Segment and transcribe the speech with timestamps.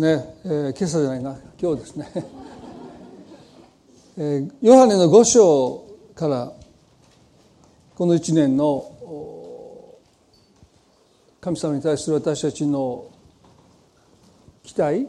[0.00, 1.38] ね、えー、今朝じゃないな。
[1.60, 2.10] 今日ですね、
[4.16, 5.84] えー、ヨハネの5章
[6.14, 6.50] から
[7.94, 8.90] この1年の
[11.42, 13.04] 神様に対する私たちの
[14.62, 15.08] 期待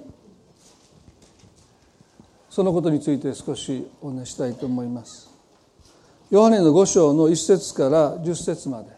[2.50, 5.29] そのことについて少しお話したいと思います。
[6.29, 8.89] ヨハネの5章の1節から10節まで。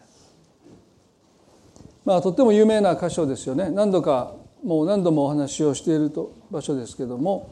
[2.04, 3.70] まあとっても有名な箇所ですよね。
[3.70, 4.34] 何度か
[4.66, 6.10] もう何度もお話をしている
[6.50, 7.48] 場所ですけども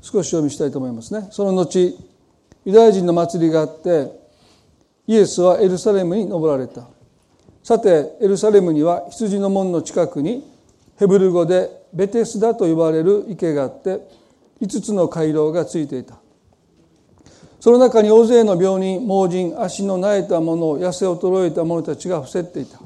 [0.00, 1.26] 少し読みしたいと思いますね。
[1.32, 1.98] その後
[2.64, 4.12] ユダヤ人の祭りがあって
[5.08, 6.86] イエスはエルサレムに登られた。
[7.64, 10.48] さてエルサレムには羊の門の近くに
[10.96, 14.08] ヘブル語でベテスダと呼ばれる池があって
[14.60, 16.20] 5つの回廊がついていた。
[17.58, 22.78] その中に大勢の病人盲人足の苗えた者痩せ衰えた者たちが伏せっていた。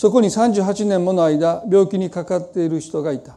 [0.00, 3.36] そこに38年もの間病気にかかっている人がいた。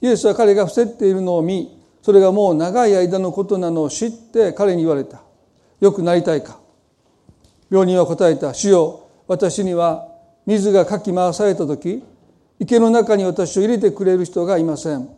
[0.00, 5.22] イエスは彼が伏せっているのを見それがもう長い間のことなのを知って彼に言われた。
[5.78, 6.58] よくなりたいか。
[7.70, 8.52] 病人は答えた。
[8.52, 10.08] 主よ私には
[10.44, 12.02] 水がかき回された時
[12.58, 15.08] 池の中に私を入れてくれる人がいません。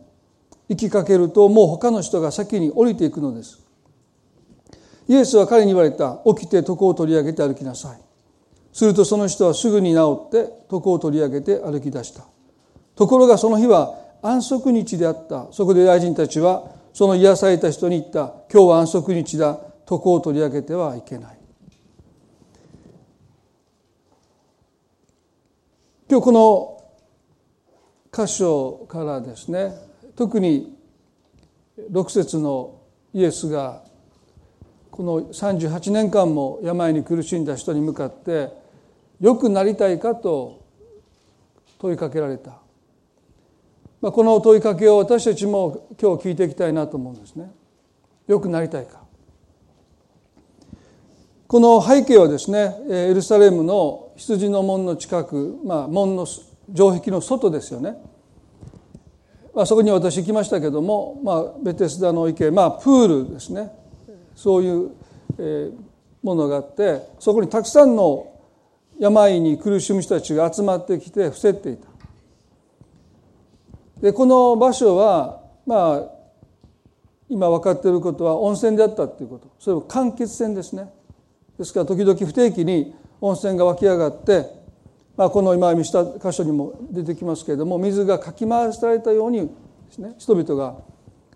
[0.69, 3.59] 行きかけるともう他の人が先に降りていくのです。
[5.07, 6.21] イエスは彼に言われた。
[6.27, 8.12] 起きて床を取り上げて歩きなさい。
[8.73, 12.25] するとその人はすぐに治って床を取り上げて歩き出した。
[12.95, 15.47] ところがその日は安息日であった。
[15.51, 18.33] そこで大臣たちはその癒された人に言った。
[18.51, 19.59] 今日は安息日だ。
[19.89, 21.37] 床を取り上げてはいけない。
[26.09, 26.83] 今日この
[28.11, 29.73] 箇所からですね
[30.15, 30.77] 特に
[31.91, 32.79] 6節の
[33.13, 33.81] イエスが
[34.91, 38.62] この38年間も病に苦しんだ人に向かって
[39.23, 40.65] 良くなりたいかと
[41.79, 42.59] 問いかけられた、
[44.01, 47.49] まあ、この問いかけを私たちも今日聞いていきたいなと思うんですね。
[48.27, 49.01] 良くなりたいか。
[51.47, 57.95] この背景はですねエルサレムの羊の門の近く、まあ、門の城壁の外ですよね、
[59.55, 63.71] まあ、そこに私行きましたけども、まあ、ベテスダの池、まあ、プールですね。
[64.35, 64.91] そういう、
[65.37, 65.73] えー、
[66.23, 68.32] ものがあってそこにたくさんの
[68.99, 71.87] 病に苦しむ人たちが集まってきて伏せっていた。
[74.01, 76.03] でこの場所はまあ
[77.29, 79.49] 今分かっていることは温泉であったということ。
[79.59, 80.91] それも間欠泉ですね。
[81.57, 84.47] ですから時々不定期に温泉が湧き上がって、
[85.15, 89.47] まあ、この今見した箇所にも出てきますけれども水がかき回されたようにで
[89.91, 90.75] すね人々が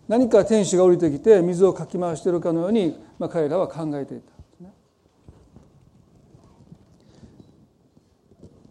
[0.08, 4.37] 何か天使が降りてきて水をかき回しているかのように、まあ、彼らは考えていた。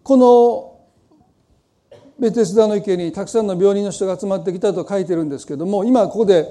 [0.06, 0.86] この
[2.20, 6.48] ベテスダの池にたくさんの病人の人が集まってきたと書いてるんですけども今ここで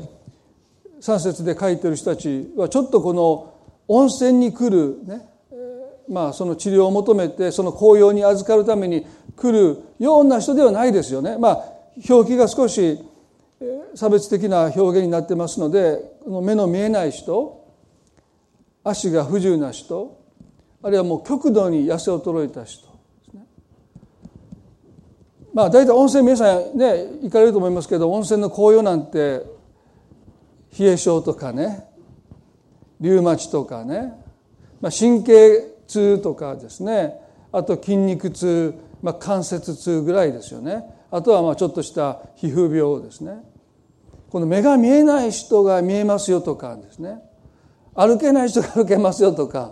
[0.99, 3.53] 3節で書いてる人たちはちょっとこの
[3.87, 5.25] 温泉に来るね
[6.09, 9.07] まあその治療を求めてその紅葉に預かるために
[9.37, 11.37] 来るような人ではないですよね。
[11.37, 11.65] まあ
[12.09, 12.99] 表記が少し
[13.95, 16.01] 差別的な表現になってますので
[16.43, 17.65] 目の見えない人
[18.83, 20.21] 足が不自由な人
[20.83, 22.94] あるいはもう極度に痩せ衰えた人
[25.55, 29.41] まあ大体温泉皆さんね行かれると思いますけど温泉の紅葉なんて
[30.77, 31.85] 冷え性とかね
[32.99, 34.11] リウマチとかね、
[34.81, 37.15] まあ、神経痛とかですね
[37.53, 40.83] あと筋肉痛、まあ、関節痛ぐらいですよね。
[41.09, 43.41] あとはまあちょっとした皮膚病ですね。
[44.29, 47.19] この目が見えない人が見えますよとかですね。
[47.93, 49.71] 歩けない人が歩けますよとか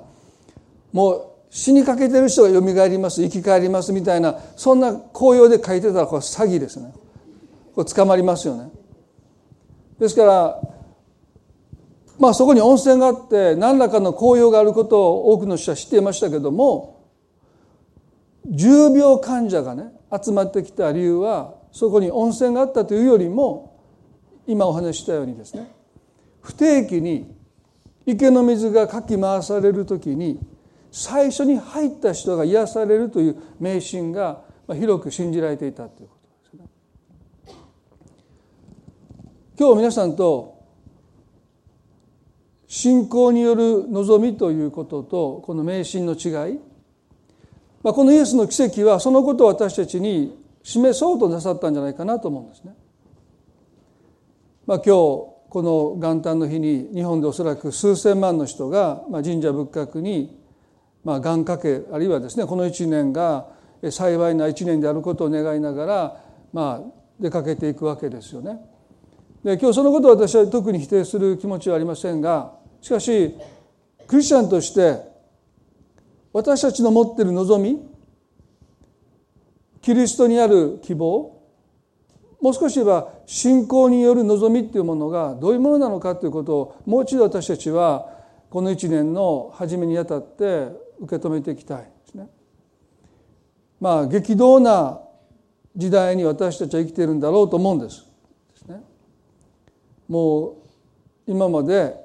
[0.94, 6.92] もう死にかけてる人がよみがえります生き返りますみたいなそんな紅葉で書いてたらこれ詐欺ですね。
[7.76, 8.72] これ捕まりますよね。
[10.00, 10.62] ですから
[12.18, 17.08] まあそこに温泉があって何らかの紅葉があることを多くの人は知っていましたけども
[18.48, 23.80] 重病患者がね集まってきた理由はそこに温泉があったというよりも
[24.48, 25.72] 今お話ししたようにですね
[26.42, 27.32] 不定期に
[28.08, 30.40] 池の水がかき回される時に
[30.94, 36.70] 最初に入った人が癒されるという迷信が広く信じられていたということですね。
[39.60, 40.64] 今日皆さんと
[42.68, 46.60] 信仰による望みということとこの迷信の違い、
[47.82, 52.76] まあ、このイエスの奇跡はそのことを私たちに示そうとなさったんじゃないかなと思うんですね。
[54.68, 54.90] まあ、今日
[55.50, 60.43] この元旦の日に日本でおそらく数千万の人が神社仏閣に
[61.04, 63.48] まあ、願掛けあるいはですねこの1年が
[63.90, 66.22] 幸いな1年であることを願いながら
[66.54, 68.60] まあ出かけていくわけですよね。
[69.44, 73.36] で今日そのことを私は特に否定する気持ちはありませんがしかし
[74.08, 75.02] クリスチャンとして
[76.32, 77.80] 私たちの持っている望み
[79.82, 81.44] キリストにある希望
[82.42, 88.10] もう少し言えば信仰による望みっていうものがどういうものなのかということをもう一度私たちは
[88.50, 92.30] この一年の初めにあたって受け止めていきたいですね。
[93.80, 95.02] まあ激動な
[95.76, 98.06] 時代に私たちは生きているんだろうと思うんです。
[98.54, 98.82] ですね、
[100.08, 100.54] もう
[101.28, 101.96] 今まで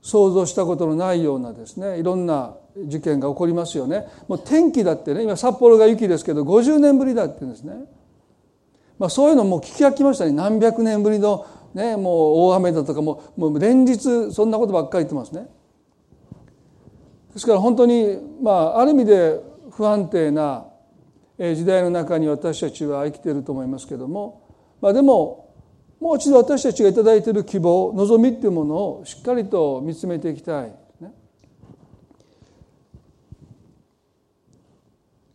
[0.00, 4.06] 想像したことのないようなですねいろんな事件が起こりますよね。
[4.28, 7.74] もう天気だってね今札幌が雪ですけど50年ぶりだって言うんですね。
[8.98, 15.48] まあ、そういうのも聞き飽きましたね何百年ぶりの、ね、もう大雨だとかももう連日そんなことばっかり言ってますね。
[17.32, 19.40] ですから本当にまあある意味で
[19.70, 20.66] 不安定な
[21.38, 24.46] 時代の中に私たちは生きていると思いますけども、
[24.80, 25.50] まあ、でも
[25.98, 30.74] もう一度私たちが頂いている希望望みっていうものをしっかりと見つめていきたい。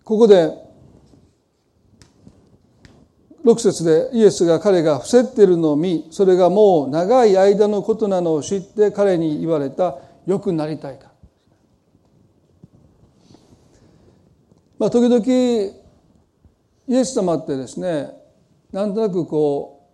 [0.03, 0.53] ここで
[3.43, 11.11] 6節でイエスが彼が伏せっているのを見それがもう長い間のことなのを知って彼に言われたよくなりたいか。
[14.79, 15.25] まあ、時々
[16.87, 18.11] イエス様ってですね
[18.71, 19.89] なんとなくこ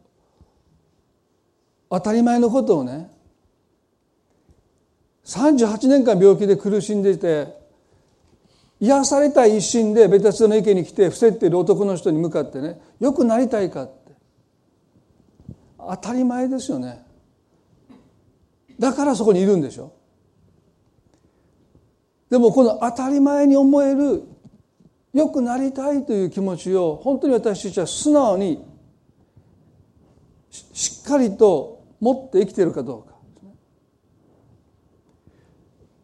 [1.89, 3.09] う当たり前のことをね
[5.25, 7.47] 38年間病気で苦しんでいて
[8.79, 14.03] 癒されたい一心でベテスの池に来て伏せっている男の人に向かってねよくなりたいかって。
[15.77, 17.03] 当たり前ですよね。
[18.79, 19.93] だからそこにいるんでしょ。
[22.29, 24.23] でもこの当たり前に思える
[25.13, 28.65] よくなりたいという気持ちを本当に私たちは素直に
[30.49, 33.13] しっかりと持って生きているかどうか。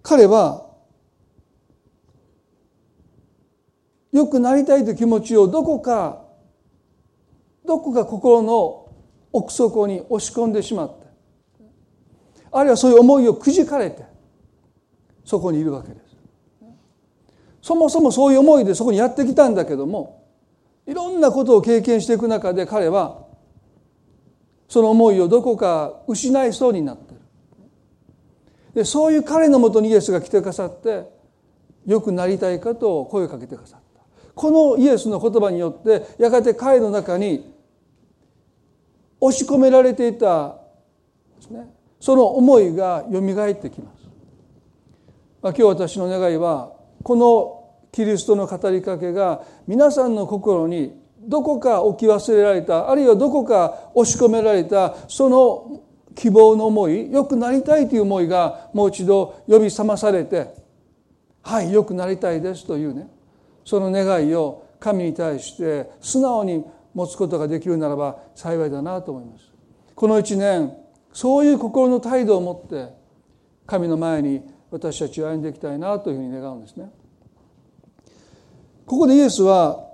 [0.03, 0.69] 彼は
[4.11, 6.25] 良くなりたいという気持ちをどこか
[7.65, 8.91] どこか心の
[9.31, 11.05] 奥底に押し込んでしまって
[12.51, 14.03] あるいはそういう思いをくじかれて
[15.23, 16.08] そこにいるわけです。
[17.69, 20.25] そもそもそういう思いでそこにやってきたんだけども
[20.87, 23.27] いろんなことを経験していく中で彼は
[24.67, 27.21] その思いをどこか失いそうになってる。
[28.73, 31.11] でそういう彼のもとにイエスが来てくださって
[31.85, 34.31] よくなりたいかと声をかけてくださった。
[34.33, 37.53] このイエスの言葉によってやがて彼の中に
[39.19, 40.57] 押し込められていた
[41.35, 41.71] ですね。
[41.99, 44.07] その思いがよみがえってきます。
[45.43, 46.73] まあ、今日私の願いは
[47.03, 47.58] この
[47.91, 55.81] キリストの語りかけが皆さんの心にどこか置き忘れられたあるいはどこか押し込められたその
[56.15, 60.53] 希望の思い良くなりたいという思いがもう一度呼び覚まされて
[61.43, 63.07] はい良くなりたいですというね
[63.65, 69.51] その願いを神に対して素直に持つことができるならば幸いだなと思います。
[69.93, 70.73] この一年
[71.13, 72.93] そういう心の態度を持って
[73.67, 76.89] 神の前に私たちは歩んでいきたいなというふうに願うんですね。
[78.89, 79.85] ここでイエスは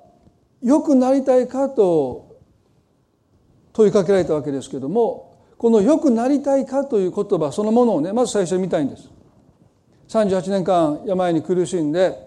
[0.64, 2.40] 良くなりたいかと
[3.74, 9.10] 問いかけられたわけですけどもこの良くなりたいかという言葉そのものをねまず最初に見たいんです。
[10.08, 12.26] 38年間病に苦しんで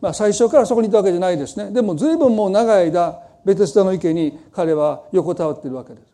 [0.00, 1.72] まあ、最初からそこにいたわけじゃないですね。
[1.72, 6.10] でも随分もう長い間ベテスタの池に彼は横たわっているわけです。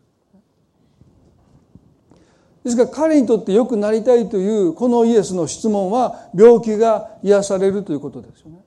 [2.64, 8.65] ですから彼にとって良くなりたいというこのイエスの質問は病気が癒されるということですよね。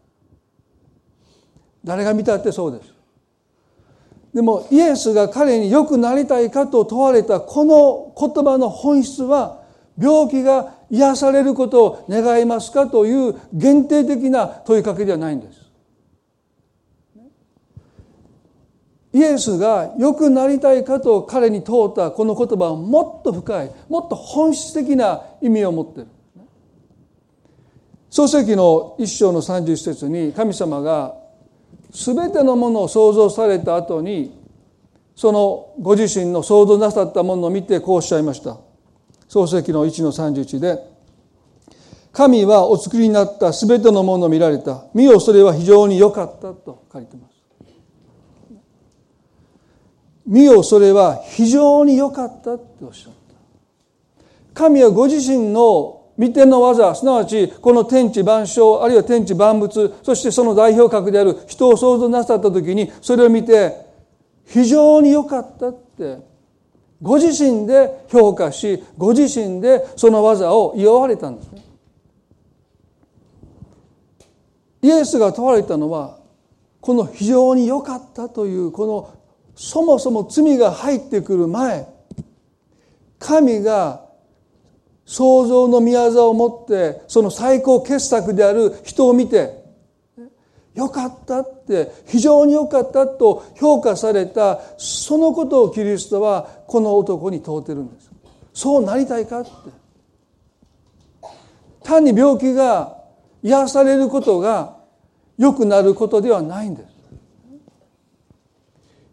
[1.89, 2.93] 誰が見たってそうです
[4.33, 9.63] でもイエスが彼に良くなりたいかと問われたこの言葉の本質は
[9.97, 15.59] 病気が癒されることを願いますかという限定的な問いかけではないんです。
[19.11, 26.07] イエスが良くなりたいかと彼に問うたこの言葉はもっと深いもっと本質的な意味を持っている。
[28.11, 31.15] 創世記の一章の31節に神様が
[31.91, 34.37] 全てのものを創造された後に
[35.15, 38.57] そのご自身の創造なさったものを見てこうおっしゃいました。
[39.27, 40.79] 創世記の1の31で
[42.11, 44.85] 神はお作りになったすべてのものを見られた。
[44.93, 47.35] 見よそれは非常に良かったと書いてます。
[50.25, 53.19] 見よそれは非常に良かったっておっしゃった。
[54.53, 63.73] 神はご自身の見ての技すなわちこの天地万象あるいは天地万物そしてその代表格である人を創造なさった時にそれを見て
[64.45, 66.17] 非常に良かったって
[67.01, 71.63] ご自身で評価しご自身でその技を祝われたんですね。
[74.81, 76.19] イエスが問われたのは
[76.81, 79.13] この非常に良かったというこの
[79.55, 81.87] そもそも罪が入ってくる前
[83.19, 84.08] 神が
[85.09, 89.57] 創造の宮業を持ってその最高傑作である人を見て
[90.75, 98.11] 良かったって非常に良かったと評価されたそのことをキリストはこの男に問うてるんです。
[98.53, 99.49] そうなりたいかって。
[101.81, 102.95] 単に病気が
[103.41, 104.77] 癒されることが
[105.39, 106.89] 良くなることではないんです。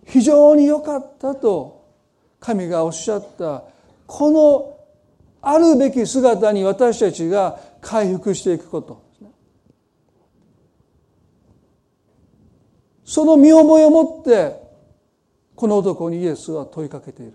[0.04, 1.86] 非常に良かったと
[2.38, 3.62] 神がおっしゃった。
[4.06, 4.75] この
[5.48, 9.00] あるべき姿に私たちが回復していくこと。
[13.04, 14.60] その見覚えを持って
[15.54, 17.34] この男にイエスは問いかけている。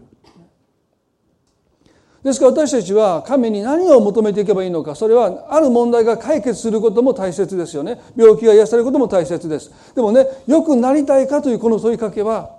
[2.21, 8.01] ですから私たちは神に何を求めていけばいいのかそれはある問題が解決することも大切ですよね。
[8.17, 9.71] 病気が癒されることも大切です。
[9.95, 12.57] でもね良くなりたいかというこの問いかけは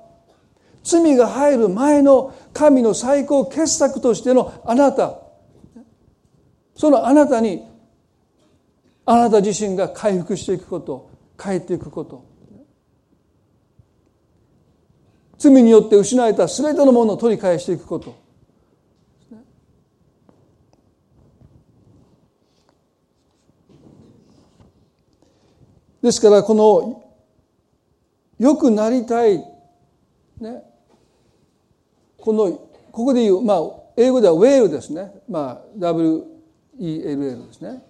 [0.83, 5.22] 罪が入る前の神の最高傑作としてのあなた
[6.83, 7.63] そのあなたに
[9.07, 12.25] あなた自身が回復していくこと帰っていくこと。
[15.39, 18.17] 罪によって失われた全てのものを取り返していくこと。
[26.03, 27.05] ですからこの
[28.41, 29.39] 良くなりたい
[30.41, 30.65] ね
[32.19, 32.51] この
[32.91, 33.61] ここで言うまあ
[33.97, 35.13] 英語ではウェールですね。
[35.29, 35.79] まあ
[36.81, 37.83] ELL ですね。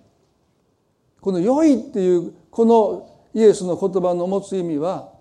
[1.21, 5.13] この良いっていうこのイエスの言葉の持つ意味は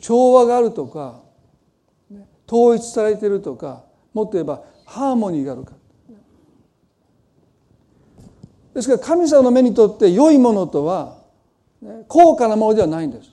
[0.00, 1.22] 調和があるとか
[2.46, 5.72] 統一されているとかもっと言えばハーモニーがあるか。
[8.74, 11.18] ですから神様の目にとって良いものとは
[12.08, 13.30] 高価なものではないんです。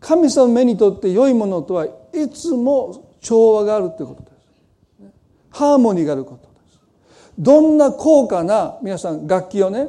[0.00, 1.92] 神様の目にとって良いものとはい
[2.32, 4.34] つも調和があるということです
[5.50, 6.80] ハーモニーがあることです
[7.38, 9.88] どんな高価な皆さん楽器をね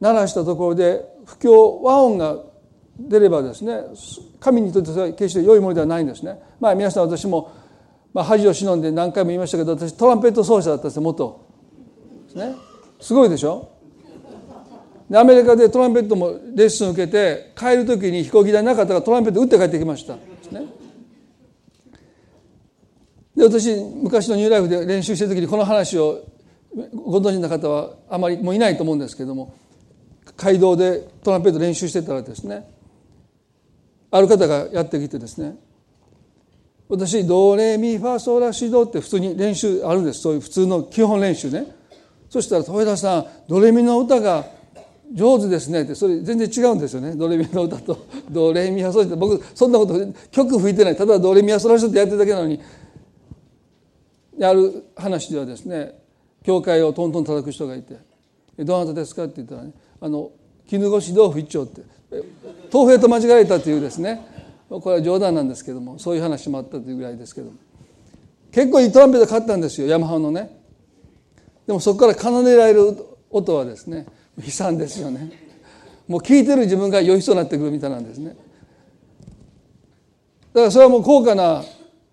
[0.00, 2.36] 鳴らしたところで不協和音が
[2.98, 3.82] 出ればですね
[4.40, 6.38] 神にとっては決して良いものではないんですね。
[6.60, 7.52] まあ皆さん私も、
[8.12, 11.46] まあ、恥を忍んで何回も言いましたけど私トランペット奏者だったんですよ元。
[12.28, 12.54] すね。
[13.00, 13.70] すごいでしょ
[15.08, 20.14] でアメリカでトランペットもレッスン受けて帰る時に飛行機代なかったからトランペット打って帰ってきました。
[20.14, 20.66] ですね。
[23.36, 26.24] で私昔のニューライフで練習してる時にこの話を
[26.94, 29.54] ご存知の方はあまりもういないと思うんですけども
[30.36, 32.66] 街道でトランペット練習してたらですね
[34.10, 35.56] ある方がやってきてですね
[36.92, 40.20] 私ドレミファソラシドって普通に練習あるんです。
[40.20, 41.66] そういう普通の基本練習ね。
[42.28, 44.44] そしたら豊田さんドレミの歌が
[45.10, 47.14] 上手ですねってそれ全然違うんですよね。
[47.16, 49.16] ドレミの歌とドレミファソラシド。
[49.16, 50.96] 僕そんなこと曲吹いてない。
[50.96, 52.60] ただドレミファソラシドってやってるだけなのに
[54.40, 55.98] ある話ではですね
[56.44, 57.96] 教会をトントン叩く人がいて
[58.58, 60.30] 「どなたですか?」って言ったらねあの
[60.66, 61.82] 絹ごし豆腐一丁って
[62.72, 64.26] 豆腐と間違えたというですね
[64.68, 67.56] これは冗談なんですけどもそういう話もあったというぐらいですけども。
[68.52, 70.60] 結構いいトランペット買ったんですよヤマハのね。
[71.66, 72.96] でもそこから奏でられる
[73.30, 74.06] 音はですね
[74.38, 75.32] 悲惨ですよね。
[76.06, 78.36] もう聴いてる自分が酔いそうになってくるみたいなんですね。
[80.52, 81.64] だからそれはもう高価な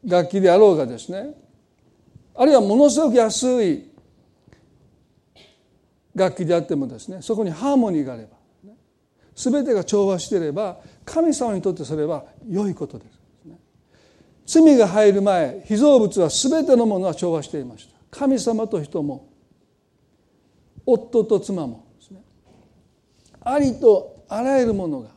[0.06, 1.34] 楽器であろうがですね
[2.40, 3.92] あるいはものすごく安い
[6.16, 8.30] 楽器であってもですねそこにハーモニーがあれば
[9.36, 13.20] 全てが調和していれば神様にとってそれは良いことです。
[14.46, 19.30] 罪が入る前被造物は全てのものは調和していました神様と人も
[20.86, 22.22] 夫と妻もですね
[23.42, 25.10] ありとあらゆるものが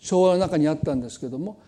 [0.00, 1.60] 調和の中にあったんですけども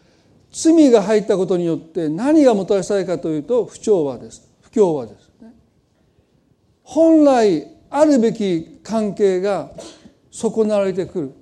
[0.52, 5.52] 罪が入ったことによって何がもたらされたかというと不調和です不協和ですね
[6.82, 9.70] 本来あるべき関係が
[10.30, 11.34] 損なわれてくる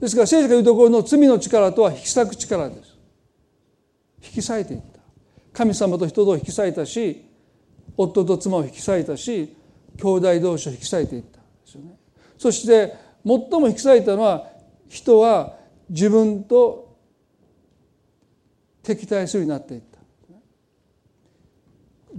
[0.00, 2.96] ですから聖書が言うところの罪の力とは引き裂く力です。
[4.22, 5.00] 引き裂いていった。
[5.52, 7.24] 神様と人と引き裂いたし
[7.96, 9.56] 夫と妻を引き裂いたし
[9.96, 11.98] 兄弟同士を引き裂いていったですよね。
[12.36, 12.94] そして
[13.26, 14.46] 最も引き裂いたのは
[14.88, 15.56] 人は
[15.90, 16.96] 自分と
[18.84, 19.87] 敵対するようになっていった。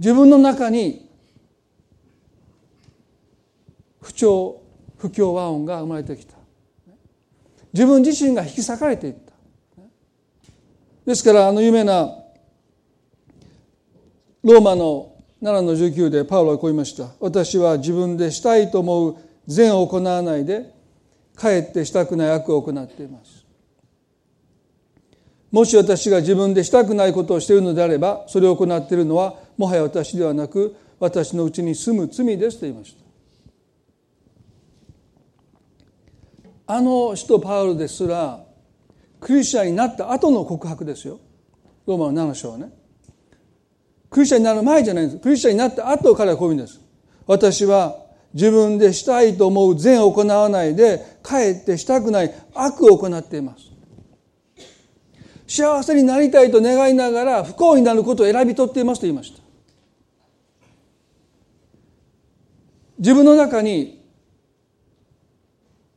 [0.00, 1.06] 自分の中に
[4.00, 4.62] 不調
[4.96, 6.36] 不協和音が生まれてきた。
[7.74, 9.82] 自分自身が引き裂かれていった。
[11.04, 12.16] ですからあの有名な
[14.42, 17.10] ローマの7の19でパウロはこう言いました。
[17.20, 19.16] 私は自分でしたいと思う
[19.46, 20.72] 善を行わないで
[21.34, 23.44] かえってしたくない悪を行っています。
[25.50, 33.00] もし私が自分でしたくないことをしているのであればそれを行っているのはもはや私ではなく私のうちに住む罪ですと言いました。
[36.74, 38.40] あの使徒パウルですら
[39.20, 41.20] クリスチャンになった後の告白ですよ。
[41.86, 42.72] ローマの7章はね。
[44.08, 45.22] クリスチャンになる前じゃないんです。
[45.22, 46.80] クリスチャンになった後彼はこういうんです。
[47.26, 47.98] 私は
[48.32, 53.64] 自分でしたいと思う善を行わないでかえってしたくない悪を行っています。
[55.46, 59.39] 幸せになりたいと願いながら不幸になることを選び取っていますと言いました。
[63.00, 64.04] 自分の中に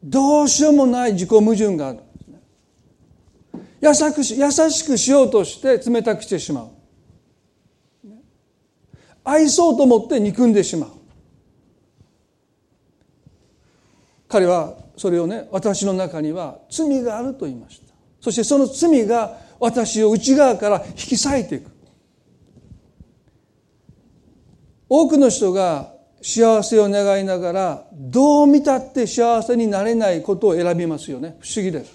[0.02, 2.00] どうしようもない自己矛盾がある。
[3.82, 6.70] 優しく優しくしようとして冷たくしてしまう。
[9.26, 10.90] 愛そうと思って憎んでしまう。
[14.30, 17.94] 彼はそれをね私の中には罪があると言いました。
[18.22, 21.70] そしてその罪が私を内側から引き裂いていく。
[24.88, 25.93] 多くの人が
[26.24, 31.36] 幸せを願いながらどう見たって幸せになれないことを選びますよね。
[31.42, 31.94] 不思議です。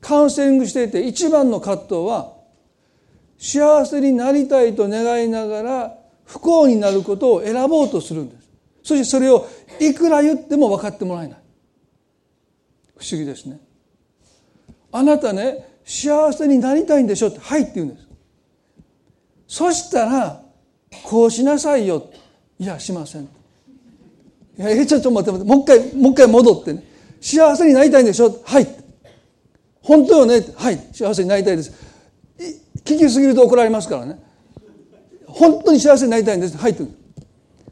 [0.00, 2.32] カウンセリングしていて一番の葛藤は
[3.36, 8.48] 幸せになりたいと願いながら不幸になることを選ぼうとするんです。
[8.82, 9.46] そしてそれを
[9.78, 11.38] いくら言っても分かってもらえない。
[12.96, 13.60] 不思議ですね。
[14.90, 18.08] あなたね幸せになりたいんでしょって「はい」って言うんです。
[19.46, 20.42] そしたら
[21.04, 22.10] こうしなさいよ
[22.62, 23.22] いやしません。
[23.22, 23.26] い
[24.56, 25.52] やえちょっと待って待って。
[25.52, 26.84] もう一回もう一回戻ってね。
[27.20, 28.40] 幸せになりたいんでしょ？
[28.44, 28.68] はい。
[29.80, 30.44] 本当よね？
[30.54, 30.78] はい。
[30.92, 31.72] 幸せになりたいです。
[32.84, 34.22] 聞きすぎると怒られますからね。
[35.26, 36.56] 本当に幸せになりたいんです。
[36.56, 36.92] 入ってくる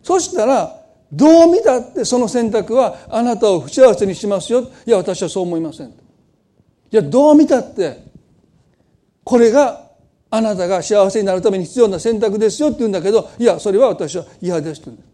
[0.03, 0.77] そしたら
[1.13, 4.63] どう見たってその選択はあなたを不幸せにしますよ。
[4.87, 5.91] いや私はそう思いません。
[5.91, 5.93] い
[6.91, 8.03] やどう見たって
[9.23, 9.90] これが
[10.31, 15.11] あなたが幸せになるために必要な選択ですよって言うんだけどいやそれは私は嫌ですって言うん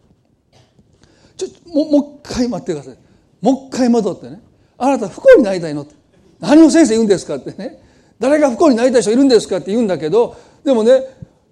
[1.37, 2.97] ちょももう一回待ってください。
[3.41, 4.41] もう一回戻ってね。
[4.77, 5.93] あなた不幸になりたいのって。
[6.39, 7.79] 何を先生言うんですかってね。
[8.19, 11.03] 誰が不幸になりたい人いるんですかって言うんだけどでもね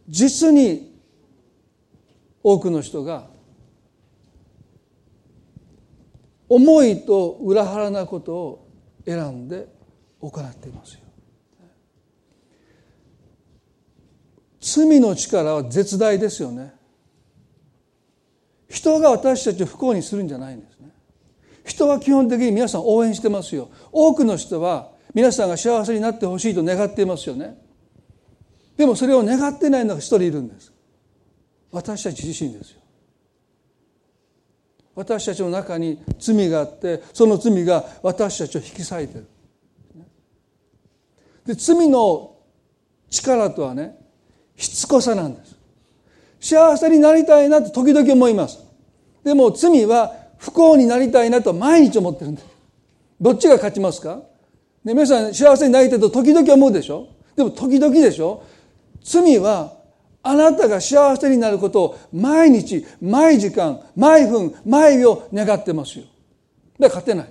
[0.10, 1.00] 実に
[2.44, 3.28] 多くの人が
[6.50, 8.68] 思いと裏腹なことを
[9.06, 9.68] 選んで
[10.22, 11.05] 行っていますよ。
[14.66, 16.74] 罪の力は絶大ですよね。
[18.68, 20.90] 人が私たちを不幸にするんじゃないんですね。
[21.66, 23.70] 人は基本的に皆さん応援してますよ。
[23.92, 27.58] 多くの人は皆さんが幸せになってほしいと願っていますよね
[28.76, 30.74] でもそれを願ってないのが一人いるんです
[31.72, 32.82] 私たち自身ですよ
[34.94, 39.28] 私たちの中に罪があってその罪が私たちを引き裂いてる
[41.46, 42.36] で罪の
[43.10, 43.98] 力とはね
[44.56, 45.56] しつこさなんです。
[46.40, 48.60] 幸せになりたいなって時々思います。
[49.24, 52.48] でも罪は不幸になりたいなと毎日思ってるんです
[53.20, 54.22] どっちが勝ちますか？
[54.84, 57.08] ね、皆さん幸せになりたいと時々思うでしょ？
[57.36, 58.44] でも時々でしょ？
[59.04, 59.74] 罪は
[60.22, 66.06] あなたが幸せになることを毎日、毎時間、毎分、毎秒願ってますよ。
[66.80, 67.30] だから勝てない。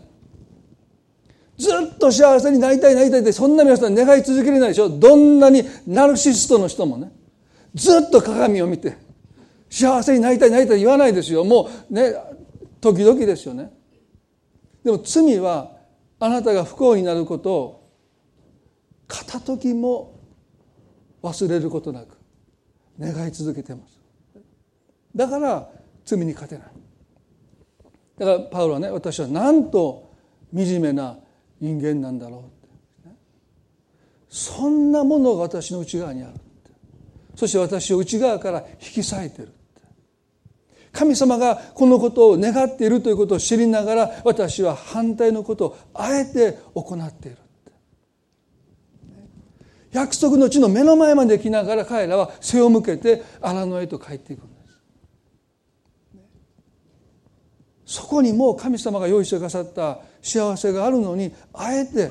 [1.58, 7.12] ずっと幸せになりたいなりたいってそんな皆さん願い続けれないでしょどんなにナルシストの人もね。
[7.74, 8.96] ずっと鏡を見て
[9.68, 11.44] 幸せになりたいなりたい言わないですよ。
[11.44, 12.14] もうね、
[12.80, 13.72] 時々ですよね。
[14.84, 15.72] でも罪は
[16.20, 17.90] あなたが不幸になることを
[19.08, 20.20] 片時も
[21.22, 22.18] 忘れることなく
[23.00, 23.98] 願い続けてます
[25.16, 25.68] だから
[26.04, 26.66] 罪に勝てない
[28.18, 30.12] だからパウロはね私はなんと
[30.54, 31.18] 惨めな
[31.60, 33.16] 人間なんだろうって。
[34.28, 36.32] そんなものが私の内側にある
[37.36, 39.52] そして私を内側から引き裂いてる
[40.92, 47.38] 神様がこのことを願っているということを知りながら私は反対のことをあえて行っている
[49.94, 54.60] 約束の地の目の前まで来ながら彼らは背を向けて荒野へと帰っていくんで
[57.86, 58.00] す。
[58.00, 62.10] そこにもう神様が用意してくださった幸せがあるのにあえて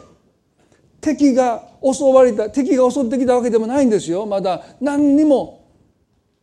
[1.01, 5.67] 敵が襲われた敵が襲ってきたわけでもないんですよまだ何にも、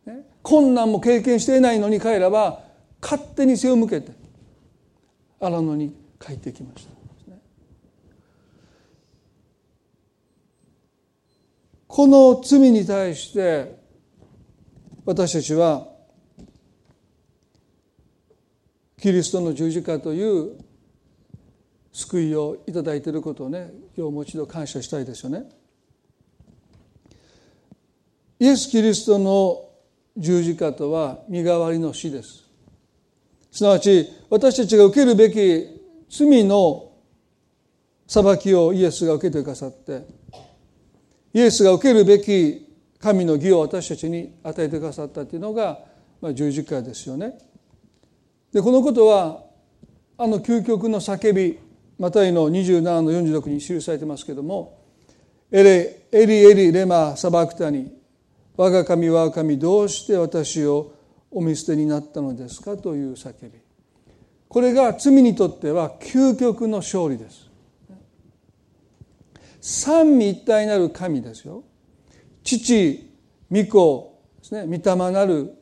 [0.05, 2.59] ね、困難も経験していないのに彼らは
[3.01, 4.11] 勝手に背を向けて
[5.39, 6.91] 荒野に帰ってきました。
[11.87, 13.75] この罪に対して
[15.03, 15.87] 私たちは
[19.01, 20.57] キリストの十字架という
[21.91, 25.49] 救いをいただいていることをね今日もう一度感謝したいですよね。
[28.39, 29.69] イエス・キリストの
[30.17, 32.43] 十字架とは身代わりの死です。
[33.51, 36.91] すなわち私たちが受けるべき罪の
[38.07, 40.05] 裁きをイエスが受けてくださって
[41.33, 42.67] イエスが受けるべき
[42.99, 45.79] 神の義を私たちに与えてくださったというのが、
[46.21, 47.37] まあ、十字架ですよね。
[48.53, 49.43] でこのことは
[50.17, 51.57] あの究極の叫び
[52.01, 54.79] マタイの27の46に記されてますけども
[55.51, 57.91] 「エレエリエリレマサバクタニ
[58.57, 60.93] 我が神我が神どうして私を
[61.29, 63.51] お見捨てになったのですか?」という叫び
[64.47, 67.47] これが罪にとっては究極の勝利です
[69.61, 71.63] 三位一体なる神ですよ
[72.43, 73.11] 父
[73.51, 75.53] 御子ですね御霊なる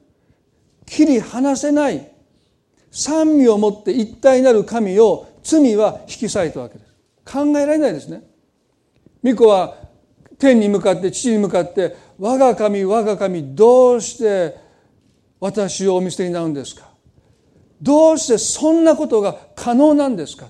[0.85, 2.09] 切り離せない
[2.91, 6.91] 三位をもって一体なる神を罪は引き裂いたわけです。
[7.25, 8.23] 考えられないですね。
[9.23, 9.75] 御子は
[10.37, 14.55] 天に向かって父に向かって我が神我が神どうして
[15.39, 16.89] 私をお見捨てになるんですか？
[17.81, 20.49] どうしてそんなことが可能なんですか？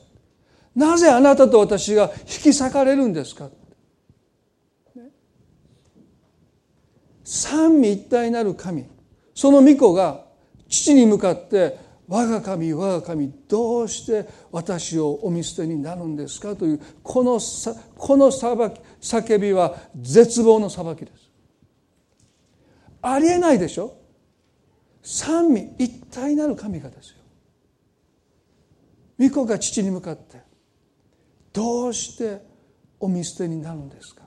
[0.76, 3.50] なぜあなたと私が引き裂かれるんですか？
[7.24, 8.86] 三位一体なる神
[9.36, 10.26] その御子が
[10.68, 11.78] 父に向かって
[12.10, 17.40] 我が神我が神どうして私をお見捨てになるんですかというこの
[17.96, 21.30] この裁き叫びは絶望の裁きです。
[23.04, 23.96] ありえないでしょ？
[25.04, 27.18] 三位一体なる神がですよ。
[29.30, 30.42] 御子が父に向かって
[31.54, 32.42] どうして
[33.00, 34.24] お見捨てになるんですか？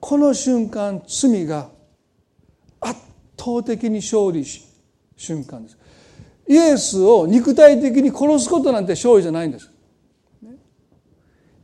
[0.00, 1.70] この瞬間罪が
[3.42, 4.64] 倒的に勝利し
[5.16, 5.78] 瞬間です。
[6.46, 9.70] イエスを肉体的に殺すことなんて勝利じゃないんです。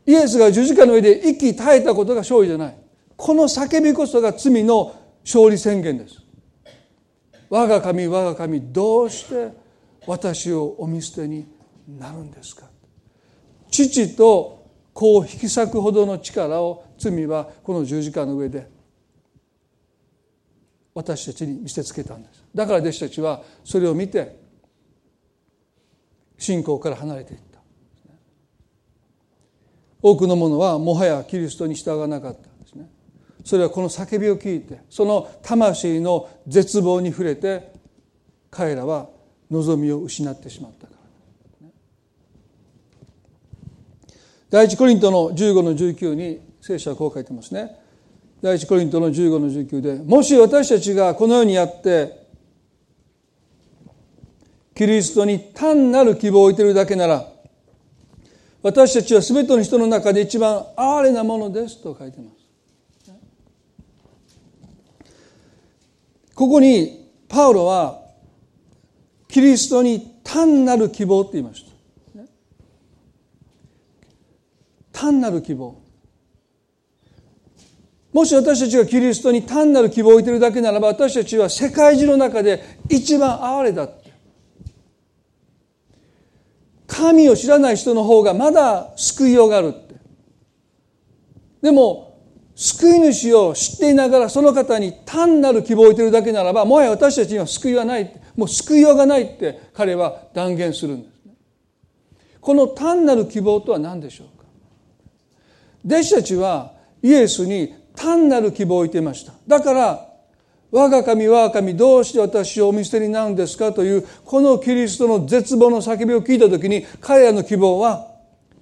[0.07, 2.77] イエスが十字架の上で息絶えたことが勝利じゃない。
[3.17, 6.23] この叫びこそが罪の勝利宣言です。
[7.51, 9.53] 我が神我が神どうして
[10.07, 11.47] 私をお見捨てに
[11.87, 12.67] なるんですか？
[13.71, 18.69] 父と子を引き裂くほどの力を罪はこの十字架の上で
[20.99, 22.43] 私たちに見せつけたんです。
[22.53, 24.37] だから弟子たちはそれを見て
[26.37, 27.61] 信仰から離れていった。
[30.03, 32.91] 多くの者はもはやキリストに従わなかったんですね。
[33.45, 37.73] それはこの叫びを聞いてその魂の絶望に触れて
[38.51, 39.09] 彼らは
[39.53, 40.95] 望みを失ってしまったか
[41.63, 41.69] ら
[44.51, 47.88] 第一コリントの15の19に聖書はこう書いてますね。
[48.41, 52.27] 第一コリントの15の19でもし私たちがこのようにやって
[54.75, 57.27] キリストに単なる希望を置いているだけなら
[58.63, 62.39] 私たちは全ての人の中で一番哀れなものですと書いてます。
[66.35, 68.01] ここにパウロは
[69.29, 71.65] キリストに単なる希望って言いまし
[72.15, 72.23] た。
[74.93, 75.81] 単なる希望。
[78.13, 84.09] もし私たちがキリストに単なる希望を置いているだけならば私たちは世界中の中で一番哀れだって。
[86.87, 89.95] 神を知らない人の方がまだ救いようがあるって。
[91.61, 92.19] でも
[92.57, 98.11] 救い主を知っていながらその方に単なる希望を置いているだけならばもはや私たちには救いはない。
[98.37, 101.35] もう救いようがないって彼は断言するんですね。
[102.41, 104.45] この単なる希望とは何でしょうか。
[105.85, 109.33] 弟子たちはイエスに単なる希望を置いていました。
[109.49, 110.09] だから
[110.71, 118.07] 我が神我が神どうして私をお見捨てになるんですかというこのキリストの絶望の叫びを聞いた時に彼らの希望は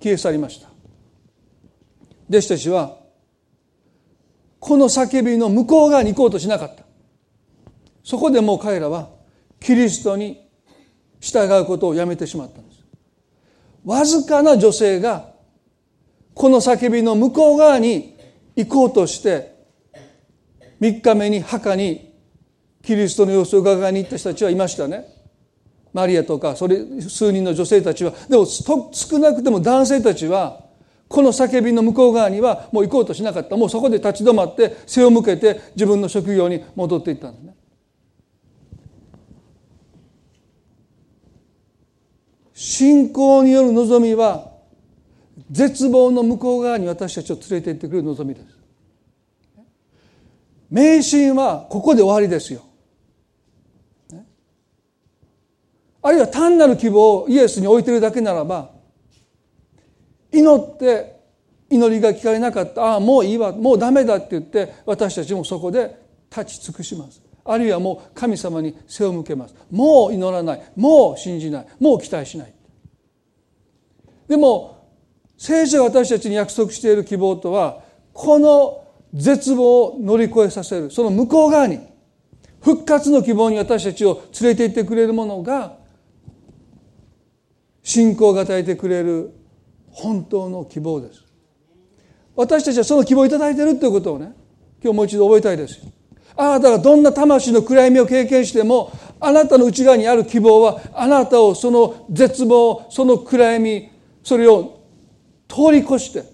[0.03, 0.69] 消え去りました。
[2.31, 2.97] 弟子たちは
[4.59, 6.85] この叫びの向こう側に行こうとしなかった。
[8.03, 9.11] そこでもう彼らは
[9.61, 10.49] キリストに
[11.21, 12.85] 従うことをやめてしまったんです。
[13.85, 15.35] わずかな女性が
[16.35, 18.16] この叫びの向こう側に
[18.57, 19.55] 行こうとして
[20.81, 22.15] 3日目に墓に
[22.83, 25.07] キリストの様子を伺いに行った人たちはいましたね。
[25.93, 28.13] マリアとかそれ数人の女性たちは。
[28.29, 30.65] でも少なくても男性たちは
[31.09, 33.57] この叫びの向こう側にはもう行こうとしなかった。
[33.57, 37.55] もうそこで立ち止まって背を向けて自分の職業に戻っていったんですね。
[42.55, 44.56] 信仰による望みは
[45.51, 48.47] 絶望の向こう側に私たちを連れて行ってくれる望みです。
[50.71, 52.63] 迷信はここで終わりですよ。
[56.03, 58.71] あるいは単なる希望をイエスに置いてるだけならば
[60.31, 61.17] 祈って
[61.69, 67.23] 祈りが聞かれなかったああもういいわもうダメだって言って私たちもそこで立ち尽くします。
[67.45, 69.55] あるいはもう神様に背を向けます。
[69.71, 70.73] もう祈らない。
[70.77, 71.67] もう信じない。
[71.81, 72.53] もう期待しない。
[74.29, 74.76] でも
[75.37, 80.91] 聖書が私たちに約束している希望とはこの絶望を乗り越えさせる。
[80.91, 81.81] その向こう側に
[82.61, 85.77] 復活の希望に私たちを連れて行ってくれるものが
[87.83, 89.33] 信仰が与えてくれる
[89.91, 91.25] 本当の希望です。
[92.35, 94.33] 私たちはその希望をいただいているということをね
[94.83, 95.81] 今日もう一度覚えたいです。
[96.37, 103.91] あなたがどんな魂の暗闇を経験してもあなたの内側にある希望はあなたをその絶望その暗闇
[104.23, 104.76] それを
[105.49, 106.25] 通り越して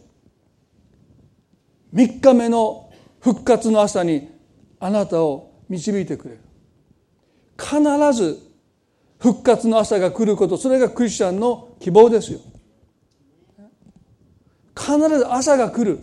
[1.94, 4.30] 3日目の復活の朝に
[4.80, 6.40] あなたを導いてくれる。
[7.58, 7.80] 必
[8.12, 8.38] ず
[9.18, 12.40] 復活の朝が来ることそれがクリスチャンの希望ですよ。
[14.76, 16.00] 必ず朝が来る。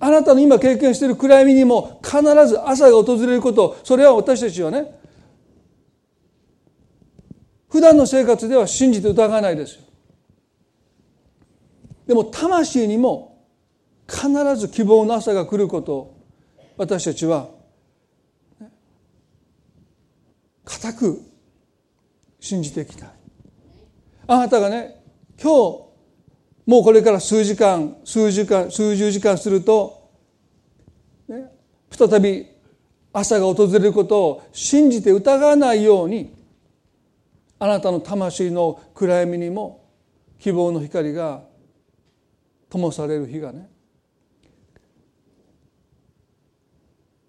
[0.00, 5.00] あなたの今経験している暗闇にも必ず朝が訪れることそれは私たちはね
[7.70, 9.82] 普段の生活では信じて疑わないですよ。
[12.06, 13.46] でも魂にも
[14.08, 16.20] 必ず希望の朝が来ることを
[16.76, 17.48] 私たちは
[20.64, 21.20] 固く
[22.40, 23.08] 信じていきたい。
[24.26, 25.02] あなたがね
[25.40, 25.84] 今日
[26.66, 30.10] もうこれから数時間数時間数十時間すると、
[31.28, 31.50] ね、
[31.90, 32.46] 再び
[33.12, 36.34] 朝が訪れることを信じて疑わないように
[37.58, 39.88] あなたの魂の暗闇にも
[40.38, 41.42] 希望の光が
[42.78, 43.68] 灯される日がね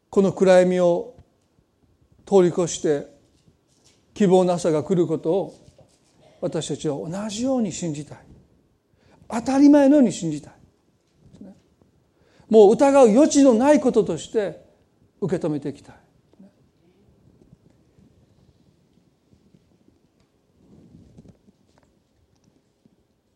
[0.09, 1.15] この暗闇を
[2.25, 3.07] 通り越して
[4.13, 5.65] 希望の朝が来ることを
[6.41, 8.17] 私たちは同じように信じたい。
[9.27, 10.53] 当たり前のように信じたい。
[12.49, 14.63] もう疑う余地のないこととして
[15.19, 15.95] 受け止めていきたい。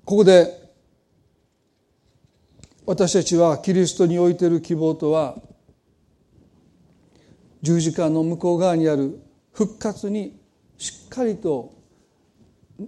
[0.06, 0.59] ここで
[2.89, 5.36] 私たちはキリストに置いている希望とは
[7.62, 9.19] 十字架の向こう側にある
[9.54, 10.41] 復活に
[10.80, 11.71] しっかりと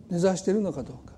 [0.10, 1.14] 根ざしているのかどうか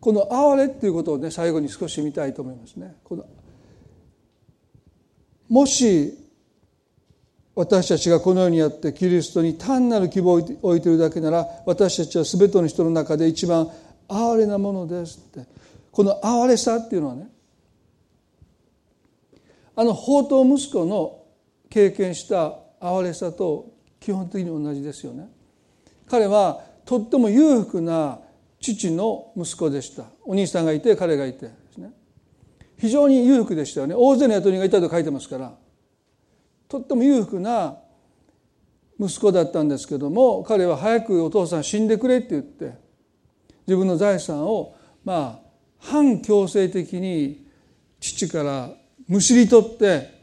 [0.00, 2.96] この哀れっていうことをね最後に少し見たいと思いますね。
[3.04, 3.24] この
[5.48, 6.19] もし
[7.54, 13.68] 私たちがこの世にあってキリストに単なる希望を置いているだけなら私たちは全ての人の中で一番
[14.08, 15.46] 哀れなものですって。
[15.90, 17.28] この哀れさっていうのはね
[19.74, 21.24] あの宝刀息子の
[21.68, 25.28] 経験した哀れさと基本的に同じですよね。
[26.08, 28.18] 彼はとっても裕福な
[28.60, 30.04] 父の息子でした。
[30.24, 31.92] お兄さんがいて彼がいてですね。
[32.78, 33.94] 非常に裕福でしたよね。
[33.96, 35.52] 大勢の雇い人がいたと書いてますから。
[36.70, 37.78] とっても裕福な
[38.98, 42.74] 息子だったんですけども彼は早くお父さん死んでくれって言って
[43.66, 47.44] 自分の財産をまあ反強制的に
[47.98, 48.70] 父から
[49.08, 50.20] むしり取って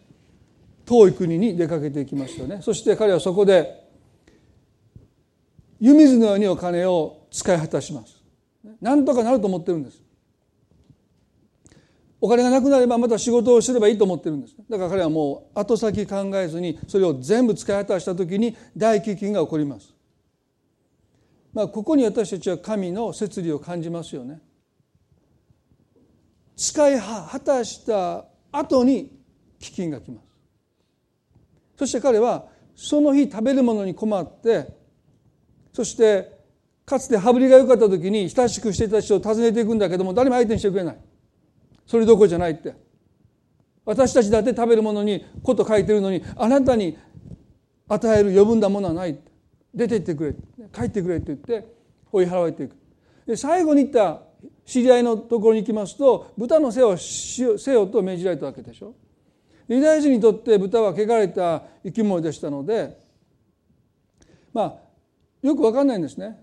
[0.85, 2.61] 遠い国に出かけていきましたよね。
[2.61, 3.85] そして彼はそこで
[5.81, 8.23] 湯水のようにお金を使い果たします。
[8.79, 10.01] なんとかなると思ってるんです。
[12.19, 14.55] お金がなくなればまた仕事をすればいいと思ってるんです。
[14.69, 19.93] だから彼はもう後先考えずにそれを全部使い果たした時に大飢饉が起こります。
[21.53, 24.41] まあここに私たちは神の摂理を感じますよね。
[26.55, 29.11] 使い果たした後に
[29.59, 30.27] 飢饉が来ます。
[31.77, 34.67] そして彼はその日食べるものに困って
[35.71, 36.35] そして
[36.85, 40.97] かつて羽振りが良かった時に親しくしていた人を訪ねていくんだけども誰も相手にしてくれない。
[41.87, 42.75] それどころじゃないって。
[43.85, 46.97] 私たちだって食べるものにこと書いてるのにあなたに
[47.87, 49.17] 与える余分なものはない。
[49.73, 50.67] 出て行ってくれ。
[50.73, 51.65] 帰ってくれって言って
[52.11, 52.75] 追い払われていく。
[53.25, 54.21] で最後に行った
[54.65, 58.93] 知り合いのところに行きますと豚の世話をせよと命じられたわけでしょ。
[59.69, 62.97] ユダヤ人にとって豚は汚れた生き物でしたので
[64.53, 64.75] まあ
[65.41, 66.37] よく分かんないんですね。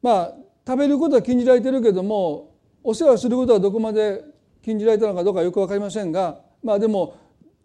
[0.00, 0.34] まあ
[0.66, 4.22] 食べることは禁じられてるけどもお世話することはどこまで
[4.62, 7.16] 禁じられたのかどうかよく分かりませんがまあでも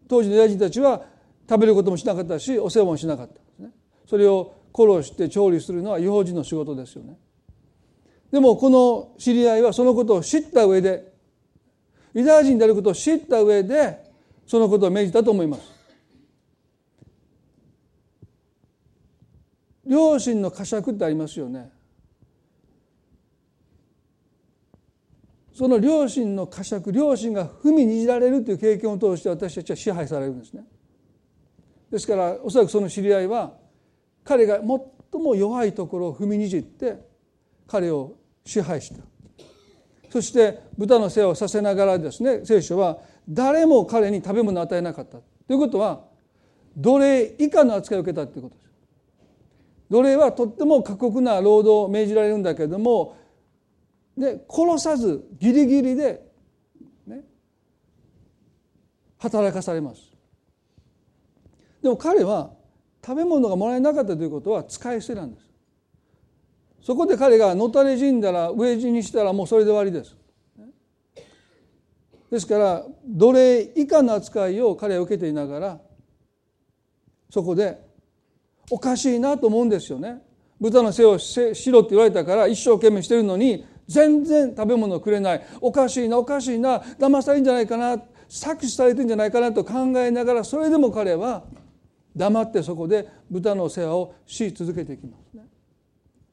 [0.07, 1.03] 当時のユダヤ人たちは
[1.47, 3.69] 食べることもしなかったしお世話もしなかったですね。
[4.07, 7.17] それを殺して調理するのは違法人の仕事ですよね。
[8.31, 11.13] でもこの知り合いはそのことを知った上で
[12.13, 14.03] ユダヤ人であることを知った上で
[14.45, 15.75] そのことを命じたと思います。
[19.85, 21.71] 両親の呵責ってありますよね。
[25.55, 30.65] その両親の呵責両親が踏みにじられるという経験を通して私たちは支配されるんですね。
[31.89, 33.53] ですからおそらくその知り合いは
[34.25, 36.97] 彼が最も弱いところを踏みにじって
[37.67, 39.01] 彼を支配した。
[40.09, 42.97] そして豚の世話をさせながらですね聖書は
[43.29, 45.19] 誰も彼に食べ物を与えなかった。
[45.19, 46.03] ということは
[46.75, 48.69] 奴隷以下の扱いを受けたということです。
[49.89, 53.15] 奴隷はとっても過酷な労働を命じられるんだけれども
[54.17, 56.21] で殺さずギリギリで、
[57.05, 57.23] ね、
[59.17, 60.01] 働かされます。
[61.81, 62.51] でも彼は
[63.05, 65.45] 食べ物がもらえなかったということは使い捨てなんです。
[66.81, 70.15] そこで彼がのたれ死んだら飢え死にしたらもうそれで終わりです。
[72.31, 75.81] ですから奴隷以下の扱いを彼は受けていながら
[77.29, 77.79] そこで
[78.71, 80.21] おかしいなと思うんですよね。
[80.59, 81.19] 豚の世話を
[81.53, 85.45] しろって言われたから一生懸命してるのに全然食べ物をくれない。
[85.61, 86.79] おかしいなおかしいな。
[86.79, 88.01] 騙されるんじゃないかな。
[88.27, 91.43] 搾取されてるんじゃないかなと考えながらそれでも彼は
[92.15, 95.43] 黙ってそこで豚の世話をし続けていきますね。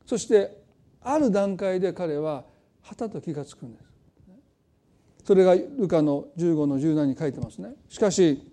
[0.06, 0.62] そして
[1.02, 2.44] ある段階で彼は
[2.80, 3.84] はたと気が付くんです。
[5.24, 7.74] それがルカの15の17に書いてますね。
[7.88, 8.52] しかし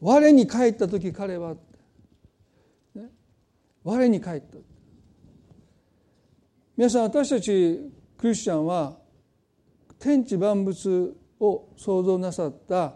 [0.00, 1.56] 我に帰った時彼は、
[3.82, 4.58] 我に帰った。
[6.78, 8.98] 皆さん私たちクリスチャンは
[9.98, 12.94] 天地万物を創造なさった。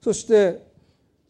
[0.00, 0.66] そして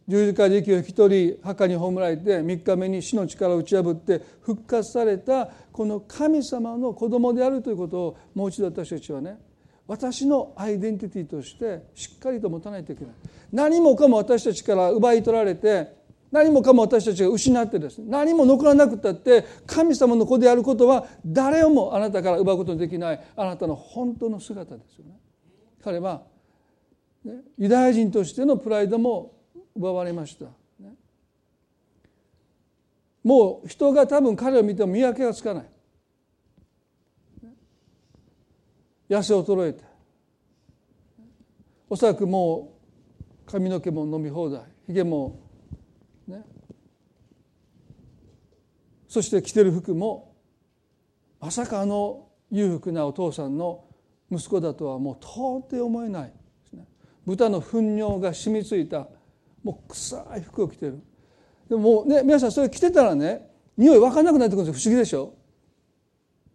[0.06, 9.36] 十字架で息を引き取り墓に葬られて3日目に死の力を打ち破って復活されたこの神様の子供であるということをもう一度私たちはね
[9.88, 13.14] 私のアイデンティティとしてしっかりと持たないといけない。
[13.50, 15.96] 何もかも私たちから奪い取られて
[16.32, 25.12] 何もかも私たちが失ってですね何も残らなくたって神様の子であることは誰をもあなたから奪うことのできないあなたの本当の姿ですよね。
[25.82, 26.22] 彼は、
[27.24, 29.34] ね、ユダヤ人としてのプライドも
[29.76, 30.46] 奪われました。
[30.80, 30.94] ね、
[33.22, 35.64] もう人が多分彼を見ても見分けがつかない。
[39.08, 39.84] 痩せ衰えて
[41.88, 42.76] おそらくも
[43.46, 45.46] う髪の毛も飲み放題ひげも
[46.26, 46.42] ね、
[49.16, 50.34] そして着てる服も
[51.40, 53.86] まさかあの裕福なお父さんの
[54.30, 56.32] 息子だとはもう到底思えない
[57.24, 59.08] 豚の糞尿が染みついた
[59.64, 61.02] もう臭い服を着てる。
[61.66, 63.48] でももうね皆さんそれ着てたらね
[63.78, 64.92] 匂い分かんなくなってくるんですよ。
[64.92, 65.32] 不思議でしょ？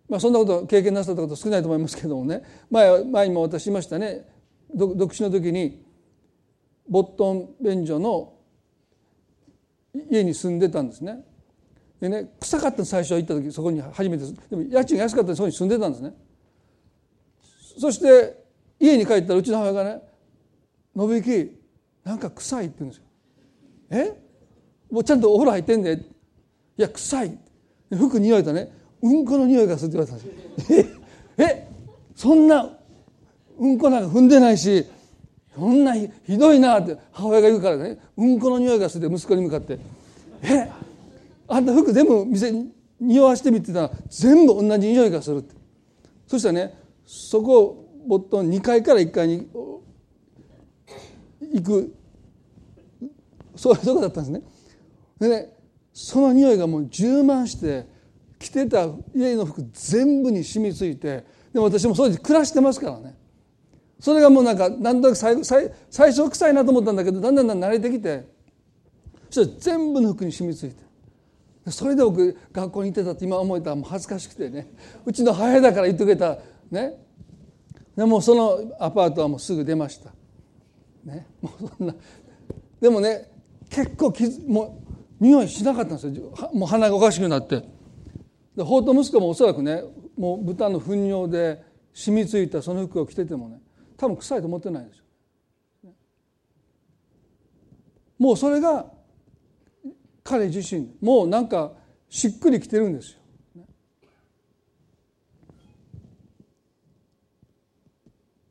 [0.08, 2.44] まあそんなこと経験なさったこと少ないと思いますけどもね。
[2.70, 4.28] 前前にも私言いましたね。
[4.76, 5.84] 独身の時に
[6.88, 8.34] ボットン便所の
[10.12, 11.26] 家に住んでたんですね。
[12.02, 14.26] でね臭かった最初行った時そこに初めて。
[14.50, 16.14] でも家賃が安かったんでそこに住んでたんですね。
[17.80, 18.44] そして
[18.80, 20.02] 家に帰ったらうちの母親がね
[20.98, 21.52] 「信行
[22.04, 23.04] なんか臭い」って言うんですよ
[23.92, 24.14] 「え？
[24.90, 25.94] もうちゃんとお風呂入ってんで」
[26.78, 27.38] いや臭い。
[27.92, 28.72] 服匂いとね。
[29.02, 30.86] うんこの匂いがするって言われたんですよ。
[31.38, 31.44] え？
[31.44, 31.68] え？
[32.16, 32.78] そんな
[33.60, 34.86] うんこなんか踏んでないし
[35.56, 38.00] そんなひどいなって母親が言うからね。
[38.18, 39.78] うんこの匂いがするって息子に向かって
[40.44, 40.70] 「え？
[41.52, 45.56] あんた服全部店に匂わしてみてたら全部同じ匂いがする」って。
[46.28, 46.74] そしたらね
[47.06, 49.48] そこをボットン2階から1階に
[51.54, 51.94] 行く
[53.56, 54.42] そういうとこだったんですね。
[55.20, 55.54] でね
[55.94, 57.86] その匂いがもう充満して
[58.40, 63.18] 着てた家の服全部に染みついてでも私もそれで暮らしてますからね。
[64.00, 68.26] それがもうなんかなんとなく最最最初臭いなと思ったんだけどだんだんだん慣れてきて
[69.30, 70.91] そしたら全部の服に染みついて。
[71.68, 74.74] それで僕学校に行ってたって今思えたらもう恥ずかしくてね。
[75.06, 76.40] うちの母親だから言ってくれた
[76.72, 76.98] ね。
[77.96, 80.12] でもそのアパートはもうすぐ出ました。
[81.04, 81.28] ね。
[81.40, 81.96] もうそんな。
[82.80, 83.32] でもね
[83.70, 84.82] 結構きも
[85.20, 86.34] う匂いしなかったんですよ。
[86.54, 87.64] もう鼻がおかしくなって。
[88.56, 89.84] で法と息子もおそらくね
[90.18, 93.62] もう豚の糞尿で染みついたその服を着ててもね
[93.98, 95.94] 多分臭いと思ってないでしょ。
[98.18, 98.86] もうそれが
[100.32, 101.74] 彼自身もうなんか
[102.10, 103.20] しっくりきてるんですよ。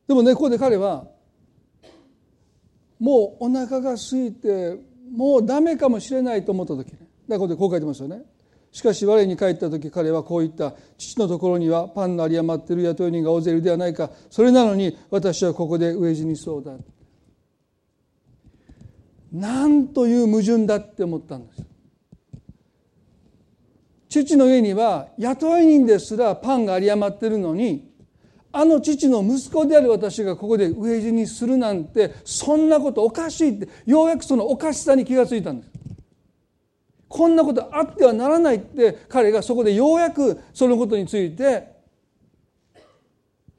[0.07, 1.07] でもねここで彼は
[2.99, 4.77] もうお腹が空いて
[5.11, 6.99] もうダメかもしれないと思った時ね。
[7.27, 8.21] だからこう書いてますよね。
[8.71, 10.73] しかし我に帰った時彼はこう言った。
[10.99, 14.11] 父のところにはパンの有り余っている雇い人が大勢いるではないか。
[14.29, 16.77] それなのに私はここで飢え死にそうだ。
[19.31, 21.70] なんという矛盾だって思ったんです
[24.11, 27.89] 父の家には雇い人ですらパンが有り余ってるのに
[28.51, 35.71] あの父の息子である私がここで飢え死にするなんてそんなことおかしいってようやくそのおかしさに気がついたんです。
[37.07, 41.69] こんなことあってはならないって彼がそこでようやくそのことについて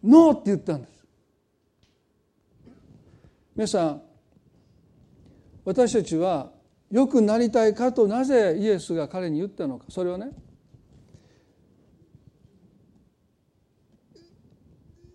[0.04, 0.92] ノーって言ったんです。
[3.56, 4.02] 皆さん
[5.64, 6.51] 私たちは
[6.92, 9.86] 良くなりたいかとなぜイエスが彼に言ったのか。
[9.88, 10.30] それをね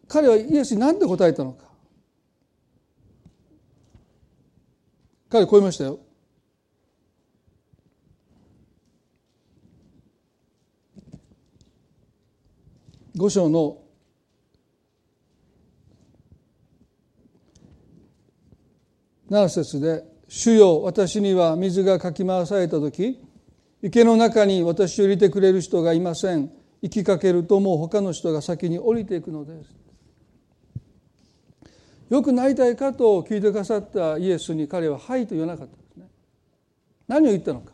[0.07, 1.67] 彼はイエスに何て答えたのか。
[5.30, 5.99] 彼こう言いましたよ。
[13.15, 13.84] 五章の。
[19.30, 23.19] 7節で「主よ私には水がかき回された時
[23.82, 26.51] 池の中に私を入れてくれる人がいません。
[26.82, 29.75] 行きかけるともう他の人が先に降りていくのです」
[32.09, 36.07] よくなりたいかと聞いてくださったイエスに彼は「はい」と言わなかったんですね。
[37.07, 37.73] 何を言ったのか。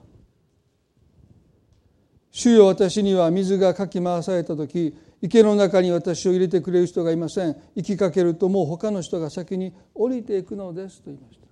[2.32, 7.56] 主よ私には水がかき回された時池の中に私を入れてくれる人がいません。
[7.76, 11.43] 行きかけるともう他の人が先に降りていくのですと言いました。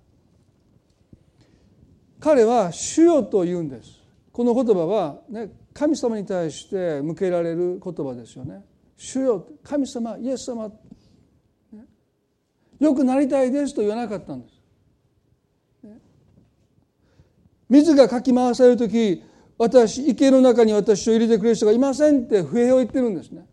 [2.22, 4.00] 彼は「主よ」と言うんです
[4.32, 8.64] この言葉は、ね、神様に対して向けられる言葉ですよね。
[8.96, 10.70] 主よ神様イエス様
[12.78, 14.54] よくなりたいですと言わなかったんです。
[17.68, 19.22] 水がかき回される時
[19.58, 23.46] 私池の中に私を入れてくれる人がいませんって不平を言ってるんですね。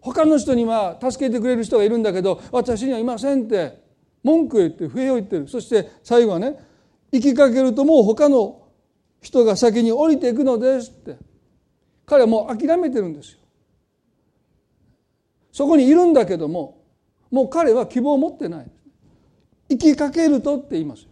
[0.00, 3.82] 他の人には助けてくれる人がいるんだけど私にはいませんって
[4.22, 6.67] 文句を言って不平を言ってるそして最後はね
[7.12, 8.68] 行きかけるともう他の
[9.20, 11.16] 人が先に降りていくのですって
[12.06, 13.38] 彼はもう諦めてるんですよ。
[15.52, 16.82] そこにいるんだけども
[17.30, 18.70] もう彼は希望を持ってない。
[19.70, 21.08] 行きかけるとって言いますよ。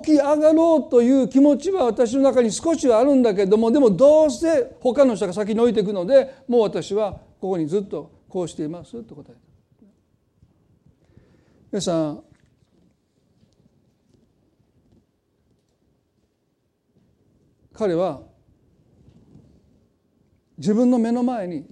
[0.00, 9.40] 起き上がろうという気持ちは私の中に少しはあるんだけどもでもどうせ他の人が先に置いていくのでもう私はここにずっとこうしていますと答えた。
[11.72, 12.27] 皆さん
[17.78, 18.22] 彼は
[20.56, 21.64] 自分の目の前に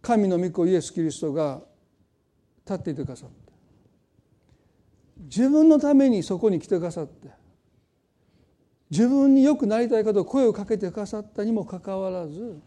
[0.00, 1.60] 神の御子イエス・キリストが
[2.64, 3.36] 立っていてくださって
[5.18, 7.28] 自分のためにそこに来てくださって。
[8.90, 12.60] 自分に良くなりたいかと声をかけてくださったにもかかわらず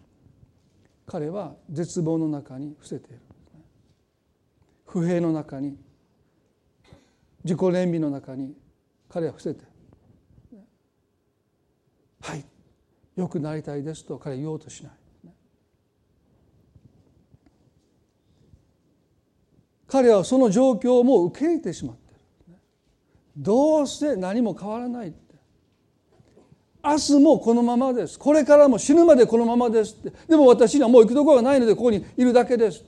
[1.05, 3.19] 彼は絶望の中に伏せている。
[4.85, 5.75] 不平の中に
[7.43, 8.53] 自己憐憫の中に
[9.09, 9.72] 彼は伏せて
[12.23, 12.45] はい。
[13.15, 14.91] 良くなりたいですと彼は言おうとしない。
[19.87, 22.13] 彼はその状況をもう受け入れてしまって
[22.49, 22.55] る。
[23.37, 25.35] どうせ何も変わらないって。
[26.83, 28.17] 明日もこのままです。
[28.17, 30.13] これからも死ぬまでこのままですって。
[30.27, 32.83] でも私にはもう行くところがないのでここにいるだけです。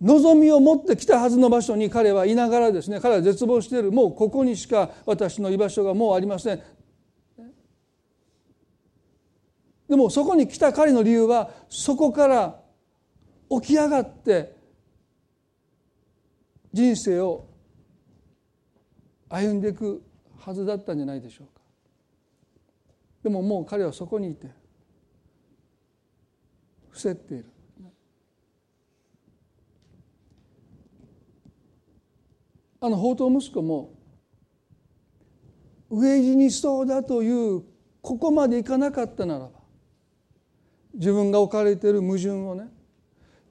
[0.00, 3.92] 望みを持ってきたはずの場所に彼はいながらですね彼は絶望している。
[3.92, 6.62] もうここにしか私の居場所がもうありません。
[9.88, 12.60] でもそこに来た彼の理由はそこから
[13.48, 14.56] 起き上がって
[16.72, 17.46] 人生を
[19.28, 20.02] 歩んでいく
[20.38, 21.62] はずだったんじゃないでしょうか。
[23.22, 24.48] でももう彼はそこにいて
[26.90, 27.46] 伏せっている。
[32.86, 33.94] あの宝刀息子も
[35.90, 37.64] 飢え死にそうだという
[38.00, 39.50] ここまでいかなかったならば
[40.94, 42.68] 自分が置かれている矛盾をね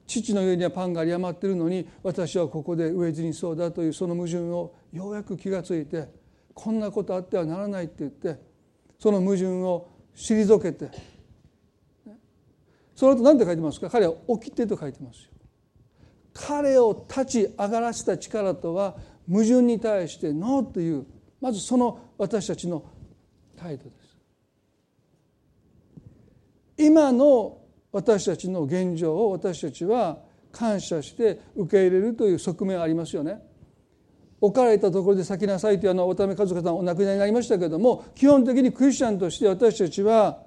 [0.06, 6.08] 父の家にはパンが有り余ってるのに私はここで飢え死にそうだというその矛盾をようやく気がついて
[6.54, 8.40] こんなことあってはならないって言って
[8.98, 10.90] その矛盾を退けて
[12.94, 13.90] その後何て書いてますか？
[13.90, 15.30] 彼は起きてと書いてますよ。
[16.32, 18.96] 彼を立ち上がらせた力とは
[19.28, 21.06] 矛盾に対してノーという
[21.40, 22.84] まずその私たちの
[23.56, 24.06] 態度です。
[26.78, 27.58] 今の
[27.92, 30.18] 私たちの現状を私たちは
[30.52, 33.42] 感謝して受け入れるという側面ありますよね。
[34.40, 40.42] 置かれたところで咲きなさいというあの渡辺和子さんお亡くなりになりましたけれども基本的にクリスチャンとして私たちは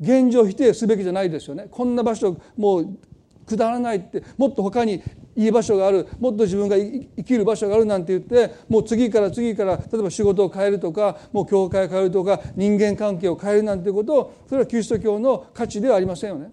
[0.00, 1.68] 現状否定すべきじゃないですよね。
[1.70, 2.98] こんな場所もう
[3.46, 5.02] くだらないってもっと他に
[5.36, 16.50] いい場所があるもっと自分が生きる場所があるなんて言ってもう次から次から例えば仕事を変えるとかもう教会を変えるとか人間関係を変えるなんていうことをそれはキリスト教の価値ではありませんよね。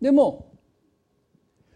[0.00, 0.46] でも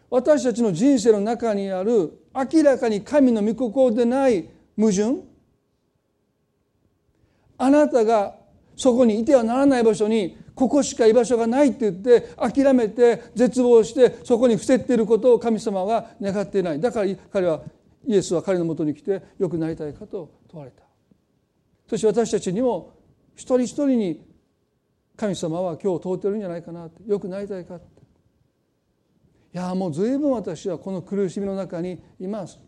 [0.09, 5.23] 私たちの人生の中にある明らかに神の御心でない矛盾
[7.59, 8.35] あなたが
[8.75, 16.81] そこにいてはならない場所にここしか居場所がないって言って諦めて絶望してそこに伏せっていることを神様は願っていない。
[16.81, 17.63] だから彼は
[18.07, 20.83] イエスは彼のもとに来てよくなりたいかと問われた。
[21.89, 22.93] そして私たちにも
[23.35, 24.27] 一人一人に
[25.17, 28.01] 神様は今日通ってるんじゃないかなってよくなりたいかって。
[29.53, 32.61] いやもう随分私はこの苦しみの中にいます。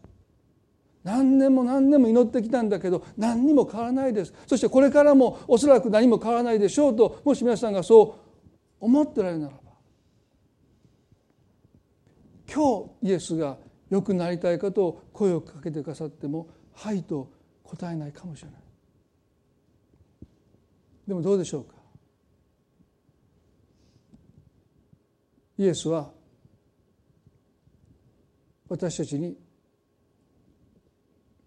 [1.04, 4.32] 何年も何年も祈ってきたんだけど何にも変わらないです。
[4.46, 8.18] そしてこれからもおそらく何も変わらないでしょうともし皆さんがそ
[8.80, 9.62] う思ってられるならば
[12.52, 13.56] 今日イエスが
[13.90, 17.30] 良くなりたいかと声をかけてくださっても「はい」と
[17.62, 18.60] 答えないかもしれない。
[21.06, 21.74] でもどうでしょうか。
[25.58, 26.10] イエスは
[28.68, 29.36] 私たちに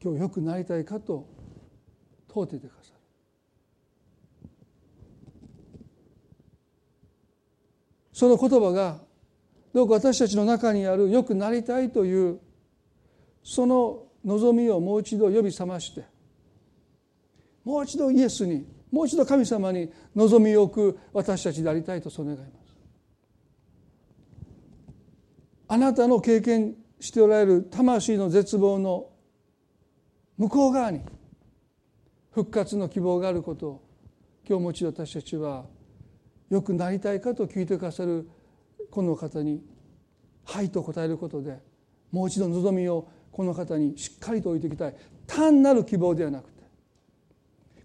[0.03, 1.27] 今日良くなりたいかと
[2.27, 2.95] 問うていてくださる。
[8.11, 8.99] その言葉が
[9.73, 12.39] どうか私たちの中にある良くなりたいという
[13.43, 16.05] その望みをもう一度呼び覚まして
[17.65, 22.51] もう一度イエスにもう一度神様に望みを置く私たちでありたいとそう願います。
[25.67, 29.09] あなたの経験しておられる魂の絶望の
[30.37, 31.01] 向こう側に
[32.31, 33.81] 復活の希望があることを
[34.47, 35.65] 今日もう一度私たちは
[36.49, 38.29] よくなりたいかと聞いてくださる
[38.91, 39.63] この方に
[40.45, 41.59] 「はい」と答えることで
[42.11, 44.95] もう一度望みをこの方にしっかりと置いていきたい。
[45.27, 46.63] 単なる希望ではなくて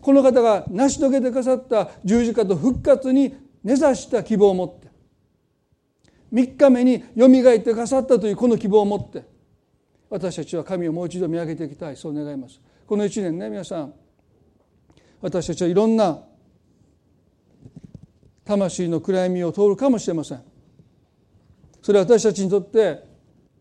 [0.00, 4.88] この方が成し遂げてくださった十字架と復活に根ざした希望を持って
[6.32, 9.24] 3日目によみがえってくださったというこの希望を持って
[10.10, 12.60] 私たちは神をもう一度見上げていきたいそう願います。
[12.86, 13.94] この1年ね皆さん
[15.20, 16.20] 私たちはいろんな
[18.44, 20.42] 魂の暗闇を通るかもしれません。
[21.80, 23.04] それは私たちにとって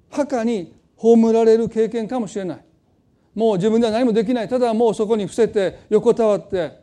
[0.10, 2.66] 墓に葬られる経験かもしれない。
[3.36, 4.50] もう自分では何もできない。
[4.50, 6.80] ただもうそこに伏せて横たわって。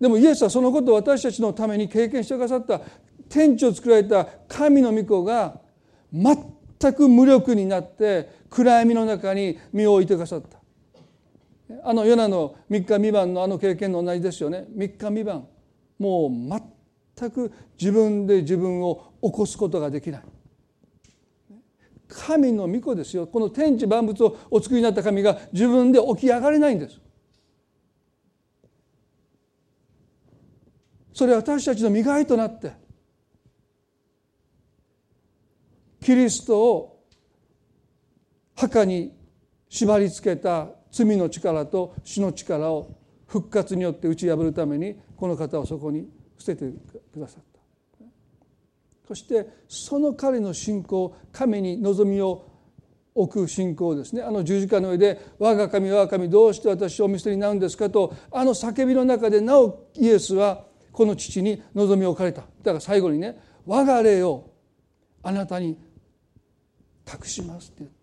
[0.00, 2.80] でもイエスはそのことを私たちのために経験してくださった
[3.28, 5.60] 天地を作られた神の御子が
[6.10, 10.58] 全全く無力になって暗闇の中に身を置いてくださった。
[11.84, 14.66] あのヨナの3日未満のあの経験と同じですよね。
[14.74, 15.46] 3日未満
[15.98, 16.30] もう
[17.18, 20.22] 全く自分で自分を起こすことができない。
[22.08, 23.26] 神の御子ですよ。
[23.26, 26.98] この天地万物をお作りになった神が自分で起き上がれないんです。
[31.12, 32.72] それは私たちの磨いとなって
[36.10, 37.04] キリストを
[38.56, 39.16] 墓に
[39.68, 42.96] 縛り付けた罪の力と死の力を
[43.28, 46.72] 復活によって打ち破るためにこの方はそこに捨てて
[47.12, 48.04] くださった
[49.06, 52.44] そしてその彼の信仰神に望みを
[53.14, 64.50] 置く信仰ですねあの十字架の上で「我が神我が神どうして私をお見捨てになるんですか?」とあの叫びの中でなおイエスはこの父に望みを置かれただから最後にね「我が霊を
[65.22, 65.78] あなたに
[67.10, 67.96] 託しますって言って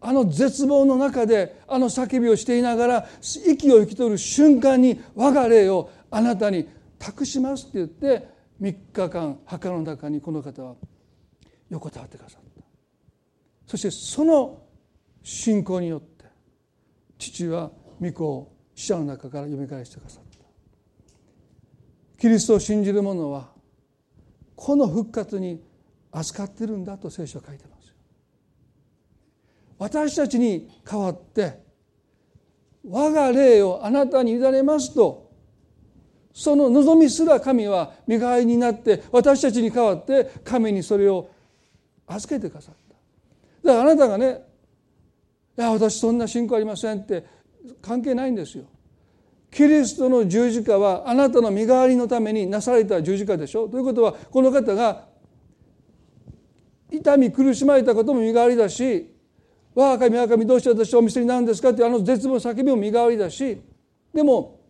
[0.00, 6.68] あの絶望の中であの叫びをしていながら息を引き取る瞬間に我が霊をあなたに
[6.98, 8.28] 託しますって言って
[8.60, 10.76] 3日間墓の中にこの方は
[11.68, 12.46] 横たわってくださった。
[13.66, 14.62] そしてその
[15.22, 16.24] 信仰によって
[17.18, 17.70] 父は
[18.00, 20.36] 御子を死者の中から蘇らせてくださった。
[22.18, 23.48] キリストを信じる者は
[24.54, 25.60] この復活に
[26.16, 27.94] 扱ってるんだと聖書は書いてます
[29.78, 31.60] 私たちに代わって
[32.88, 35.30] 我が霊をあなたに委ねますと
[36.32, 41.30] その望みすら神は身代わりになって私たちに代わって神にそれを
[42.06, 42.74] 預けてくださっ
[43.62, 43.68] た。
[43.68, 44.42] だからあなたがね
[45.58, 47.24] 「いや私そんな信仰ありません」って
[47.80, 48.64] 関係ないんですよ。
[49.50, 53.68] キリストの十字架はあなたの身代わりのためになされた十字架でしょ。
[53.68, 55.05] ということはこの方が
[56.90, 59.12] 痛み苦しまれたことも身代わりだし
[59.74, 61.70] 我が神我が神どうして私はお店になるんですか？
[61.70, 63.60] ってあの絶望叫びも身代わりだし
[64.14, 64.60] でも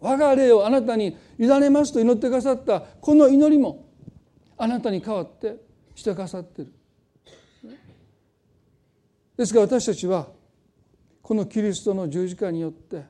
[0.00, 3.86] 我が霊をあなたに委ねますと祈ってくださったこの祈りも
[4.56, 5.56] あなたに代わって
[5.94, 6.72] してくださってる。
[9.36, 10.28] ですから私たちは
[11.20, 13.04] このキリストの十字架によって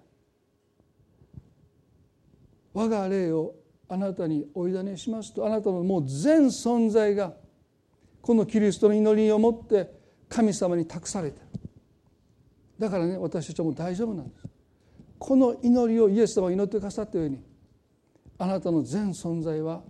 [2.72, 3.54] 我が霊を
[3.88, 7.34] あなたにお委ねしますとあなたのもう全存在が
[8.26, 9.88] このキリストの祈りをもって
[10.28, 11.46] 神様に託されてる。
[12.76, 14.48] だからね私たちはもう大丈夫なんです。
[15.16, 17.40] この祈りをイエス様が祈ってくださったように
[18.36, 19.84] あなたの全存在は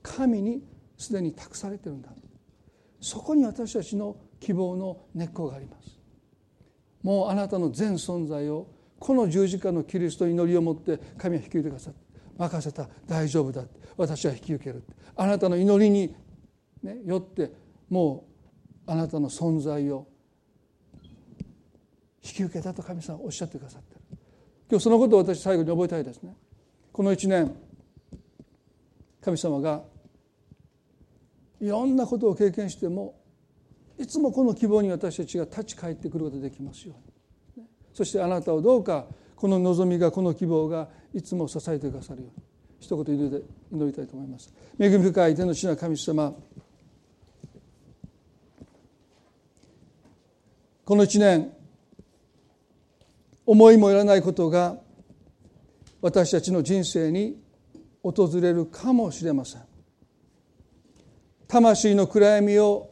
[0.00, 0.62] 神に
[0.96, 2.10] すでに託されてるんだ。
[3.00, 5.98] そこに私たちの希望の根っこがあります。
[7.02, 8.68] もうあなたの全存在を
[9.00, 12.00] この十字架のキリストに祈りを持って神は引き受けてくださって
[12.38, 12.88] 任せた。
[13.08, 13.64] 大丈夫だ
[13.96, 14.84] 私は引き受ける
[15.16, 16.14] あなたの祈りに、
[16.82, 17.52] ね、よって
[17.88, 18.26] も
[18.86, 20.06] うあなたの存在を
[22.22, 24.00] 引き受けたと神様おっしゃってくださってる。
[24.70, 26.36] 今日そのことを私最後に覚えたいですね。
[26.92, 27.54] この一年
[29.20, 29.82] 神様が
[31.60, 33.20] いろんなことを経験しても
[33.98, 36.94] いつもこの希望に私たちが立ち返ってくることができますよ
[37.56, 37.66] うに。
[37.92, 39.06] そしてあなたをどうか
[39.36, 42.46] この望みがこの希望がいつも支えてくださるように。
[42.80, 44.54] 一言祈りたいと思います。
[44.78, 46.34] 恵み深い天の地の神様
[50.90, 51.52] この一年
[53.46, 54.76] 思いもよらないことが
[56.02, 57.40] 私たちの人生に
[58.02, 59.62] 訪れるかもしれません。
[61.46, 62.90] 魂の暗闇を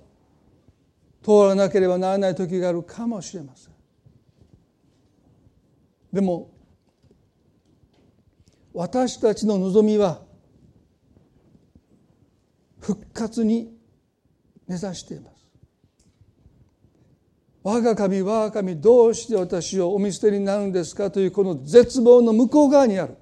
[1.25, 3.73] 通らなければならない時があるかもしれません。
[6.13, 6.53] でも
[8.75, 10.21] 私たちの望みは
[12.79, 13.77] 復活に
[14.69, 15.38] 目指しています。
[17.69, 23.19] 我が神我が神どうして私をお見捨てになるんですかというこの絶望の向こう側にある。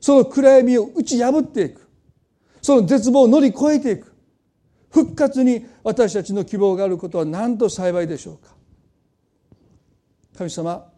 [0.00, 1.88] その暗闇を打ち破っていく。
[2.60, 4.12] その絶望を乗り越えていく。
[4.90, 8.56] 復活に私たちの希望があることは何と幸いでしょうか。
[10.36, 10.90] 神様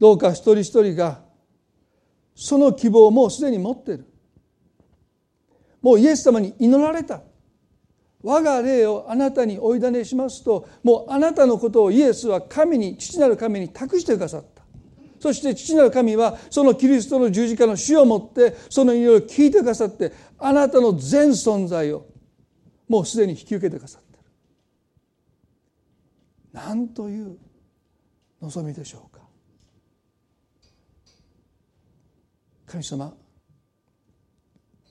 [0.00, 1.22] どうか一人一人が
[2.34, 4.06] その希望をもうすでに持っている。
[5.80, 7.22] もうイエス様に祈られた。
[8.24, 14.64] 我が霊をあなたにお委ねしますともうあなたのことをイエスは神に父なる神に託してくださった。
[15.20, 22.06] そして父なる神はそのキリストの十字架の死をもってその祈りを聞いてくださってあなたの全存在を
[22.88, 24.30] もうすでに引き受けてくださっている
[26.52, 27.38] 何という
[28.40, 29.22] 望みでしょうか。
[32.66, 33.14] 神様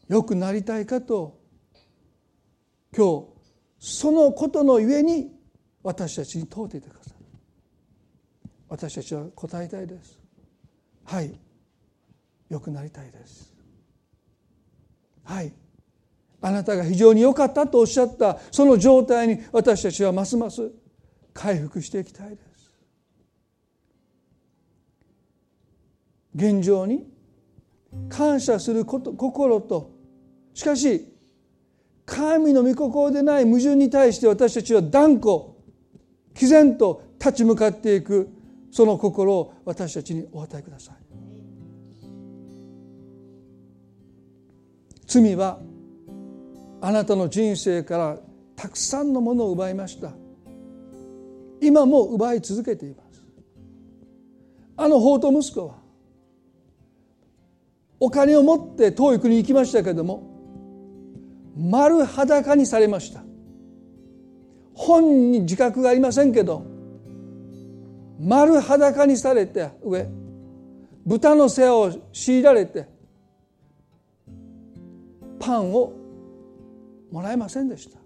[0.08, 1.43] よくなりたいかと
[2.96, 3.28] 今日
[3.80, 5.32] そのことのゆえに
[5.82, 7.16] 私たちに問うていてくださる
[8.70, 10.20] 私たちは答えたいです。
[11.06, 11.32] はい。
[12.50, 13.54] よくなりたいです。
[15.24, 15.54] はい。
[16.42, 20.72] あなたが非常に良かったとおっしゃったその状態に私たちはますます
[21.34, 22.74] 回復していきたいです。
[26.36, 27.08] 現状に
[28.10, 29.92] 感謝すること心と。
[30.56, 31.13] しかし
[32.06, 35.54] 神の御心でない矛盾に対して私たちは断固
[36.34, 38.30] 毅然と立ち向かっていく
[38.72, 40.96] その心を私たちにお与えください。
[45.06, 45.60] 罪は
[46.82, 48.18] あなたの人生から
[48.56, 50.12] たくさんのものを奪いました。
[51.62, 53.24] 今も奪い続けています。
[54.76, 55.76] あの法と息子は
[58.00, 60.33] お金を持って遠い国に行きましたけれども
[61.56, 63.24] 丸裸にされました。
[64.74, 66.66] 本に自覚がありませんけど
[68.20, 70.08] 丸裸にされて上
[71.06, 72.88] 豚の世話を強いられて
[75.40, 75.94] パンを
[77.12, 78.00] もらえませんでした。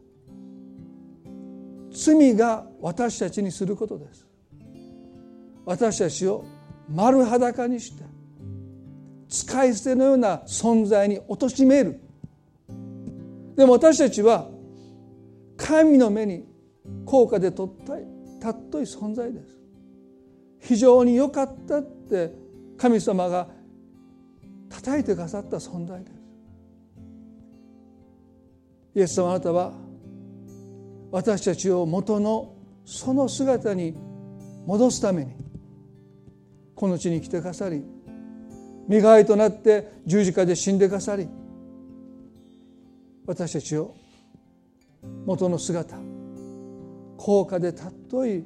[1.91, 4.27] 罪が私たちにすることです。
[5.65, 6.43] 私たちを
[6.89, 8.03] 丸裸にして
[9.29, 12.01] 使い捨てのような存在に貶める。
[13.57, 14.47] でも私たちは
[15.57, 16.45] 神の目に
[17.05, 17.95] 高価でとった
[18.39, 19.57] 尊い存在です。
[20.59, 22.31] 非常に良かったって
[22.77, 23.47] 神様が
[24.69, 26.13] 叩いてくださった存在です。
[28.95, 29.73] イエス様あなたは
[31.11, 32.53] 私たちを元の
[32.85, 33.95] その姿に
[34.67, 35.33] 戻すために
[36.75, 37.83] この地に来てくださり
[38.87, 41.27] 身代わりとなって十字架で死んでくださり
[43.27, 43.93] 私たちを
[45.25, 45.97] 元の姿
[47.17, 48.43] 高価で尊い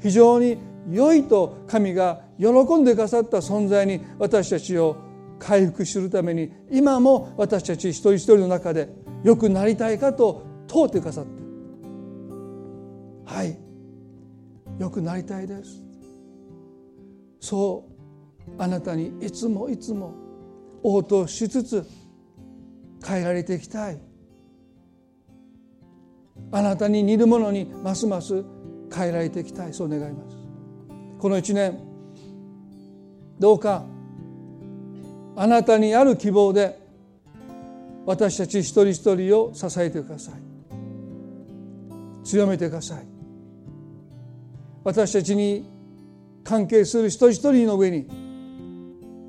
[0.00, 0.58] 非常に
[0.90, 4.96] 良いと神が喜んでくださった存在に私たちを
[5.40, 8.88] 回復するために今も私たち一人一人の中で
[9.24, 11.42] 良くなりたいかと問うてくださって。
[13.24, 13.72] はい。
[14.78, 15.82] 良くなりたいです
[17.40, 17.88] そ
[18.48, 20.14] うあなたにいつもいつも
[20.82, 21.86] 応答しつつ
[23.06, 23.98] 変えられていきたい。
[26.50, 28.44] あなたに似るものにますます
[28.94, 29.74] 変えられていきたい。
[29.74, 30.36] そう願います。
[31.18, 31.78] この一年
[33.38, 33.84] どうか
[35.36, 36.78] あなたにある希望で
[38.04, 40.34] 私たち一人一人を支えてください。
[42.24, 43.06] 強めてください。
[44.84, 45.70] 私たちに
[46.44, 48.08] 関係する一人一人の上に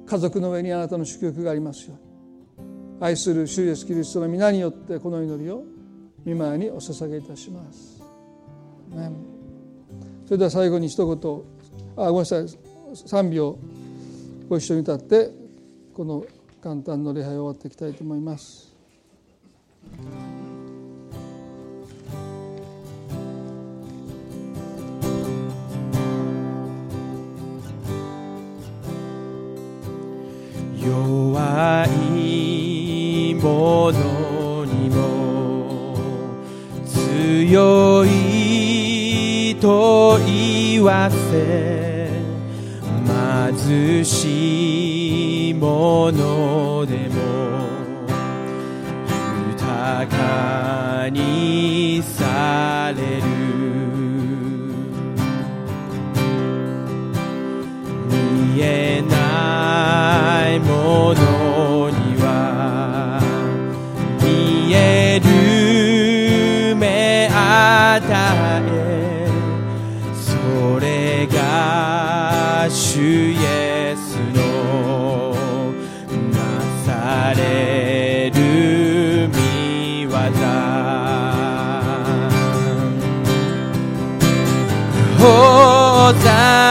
[0.05, 2.12] 家族の上にあなたの祝福がありますように。
[2.99, 5.63] 愛する主イエスキリストの皆によってこの祈りを
[6.25, 8.01] 御前にお捧げいたします。
[10.25, 11.41] それでは最後に一言
[11.97, 12.47] あごめんなさい
[12.95, 13.57] 賛美を
[14.47, 15.29] ご一緒に歌って
[15.93, 16.25] この
[16.61, 18.71] 簡単の礼拝を終わっていきたいと思います。
[30.85, 32.12] 弱い
[33.43, 35.97] ものにも
[36.85, 42.09] 強いと言わせ
[43.53, 47.15] 貧しいものでも
[49.51, 52.82] 豊かにさ
[72.69, 75.35] 主イエスの
[76.31, 76.37] な
[76.85, 80.17] される見業。
[85.19, 86.62] ホザ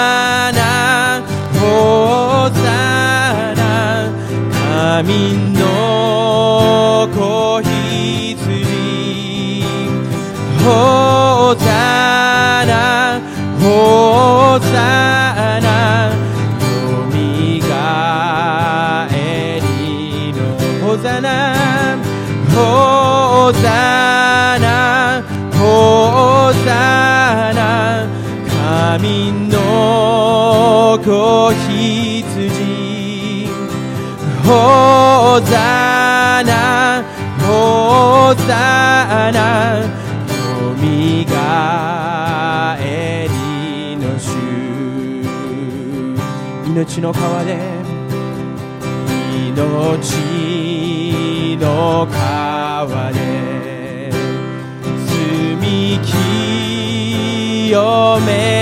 [38.43, 39.84] ホザナよ
[40.74, 44.34] みがえりの主
[46.68, 47.57] 命の川で。
[49.47, 49.55] 命
[51.61, 54.11] の川で。
[55.07, 56.01] 澄み
[57.70, 57.78] 清
[58.26, 58.61] め。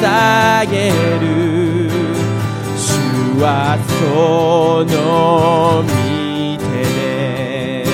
[0.00, 1.90] 捧げる。
[2.76, 2.86] 主
[3.40, 4.96] はその
[5.82, 5.88] 御
[6.58, 7.84] 手で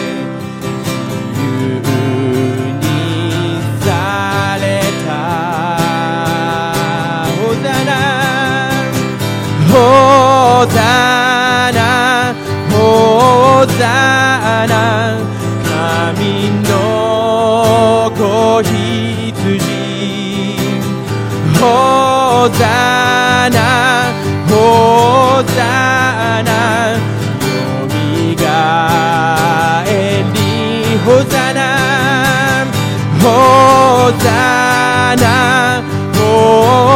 [1.32, 1.88] 自由
[2.80, 2.84] に
[3.80, 3.88] さ
[4.60, 4.62] れ
[5.06, 5.08] た。
[7.26, 7.90] ホザナ
[9.70, 9.74] ホ
[10.66, 10.76] ザ
[11.72, 11.78] ナ
[12.70, 12.74] ホ
[13.78, 14.23] ザナ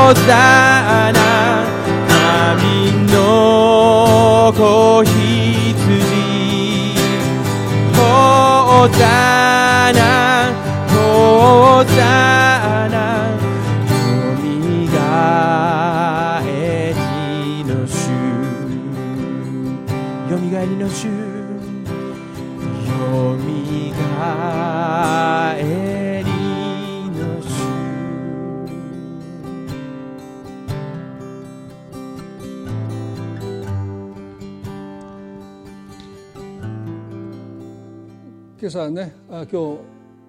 [0.09, 0.15] ホ
[39.47, 39.79] 今日、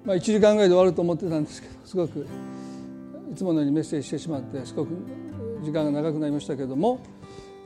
[0.05, 2.27] まあ、1時間ぐらいで終わると思ってたんですけどすごく
[3.31, 4.89] いつものようにメッセージしてしまってすごく
[5.63, 6.99] 時間が長くなりましたけれども、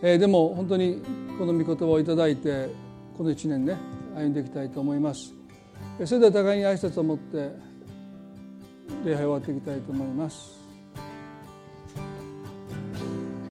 [0.02, 1.02] えー、でも本当に
[1.38, 2.70] この御言葉をいただいて
[3.18, 3.78] この1年ね
[4.16, 5.34] 歩んでいきたいと思います。
[6.06, 7.52] それでは互いに挨拶を持って
[9.06, 10.63] 礼拝を終わっていきたいと思います。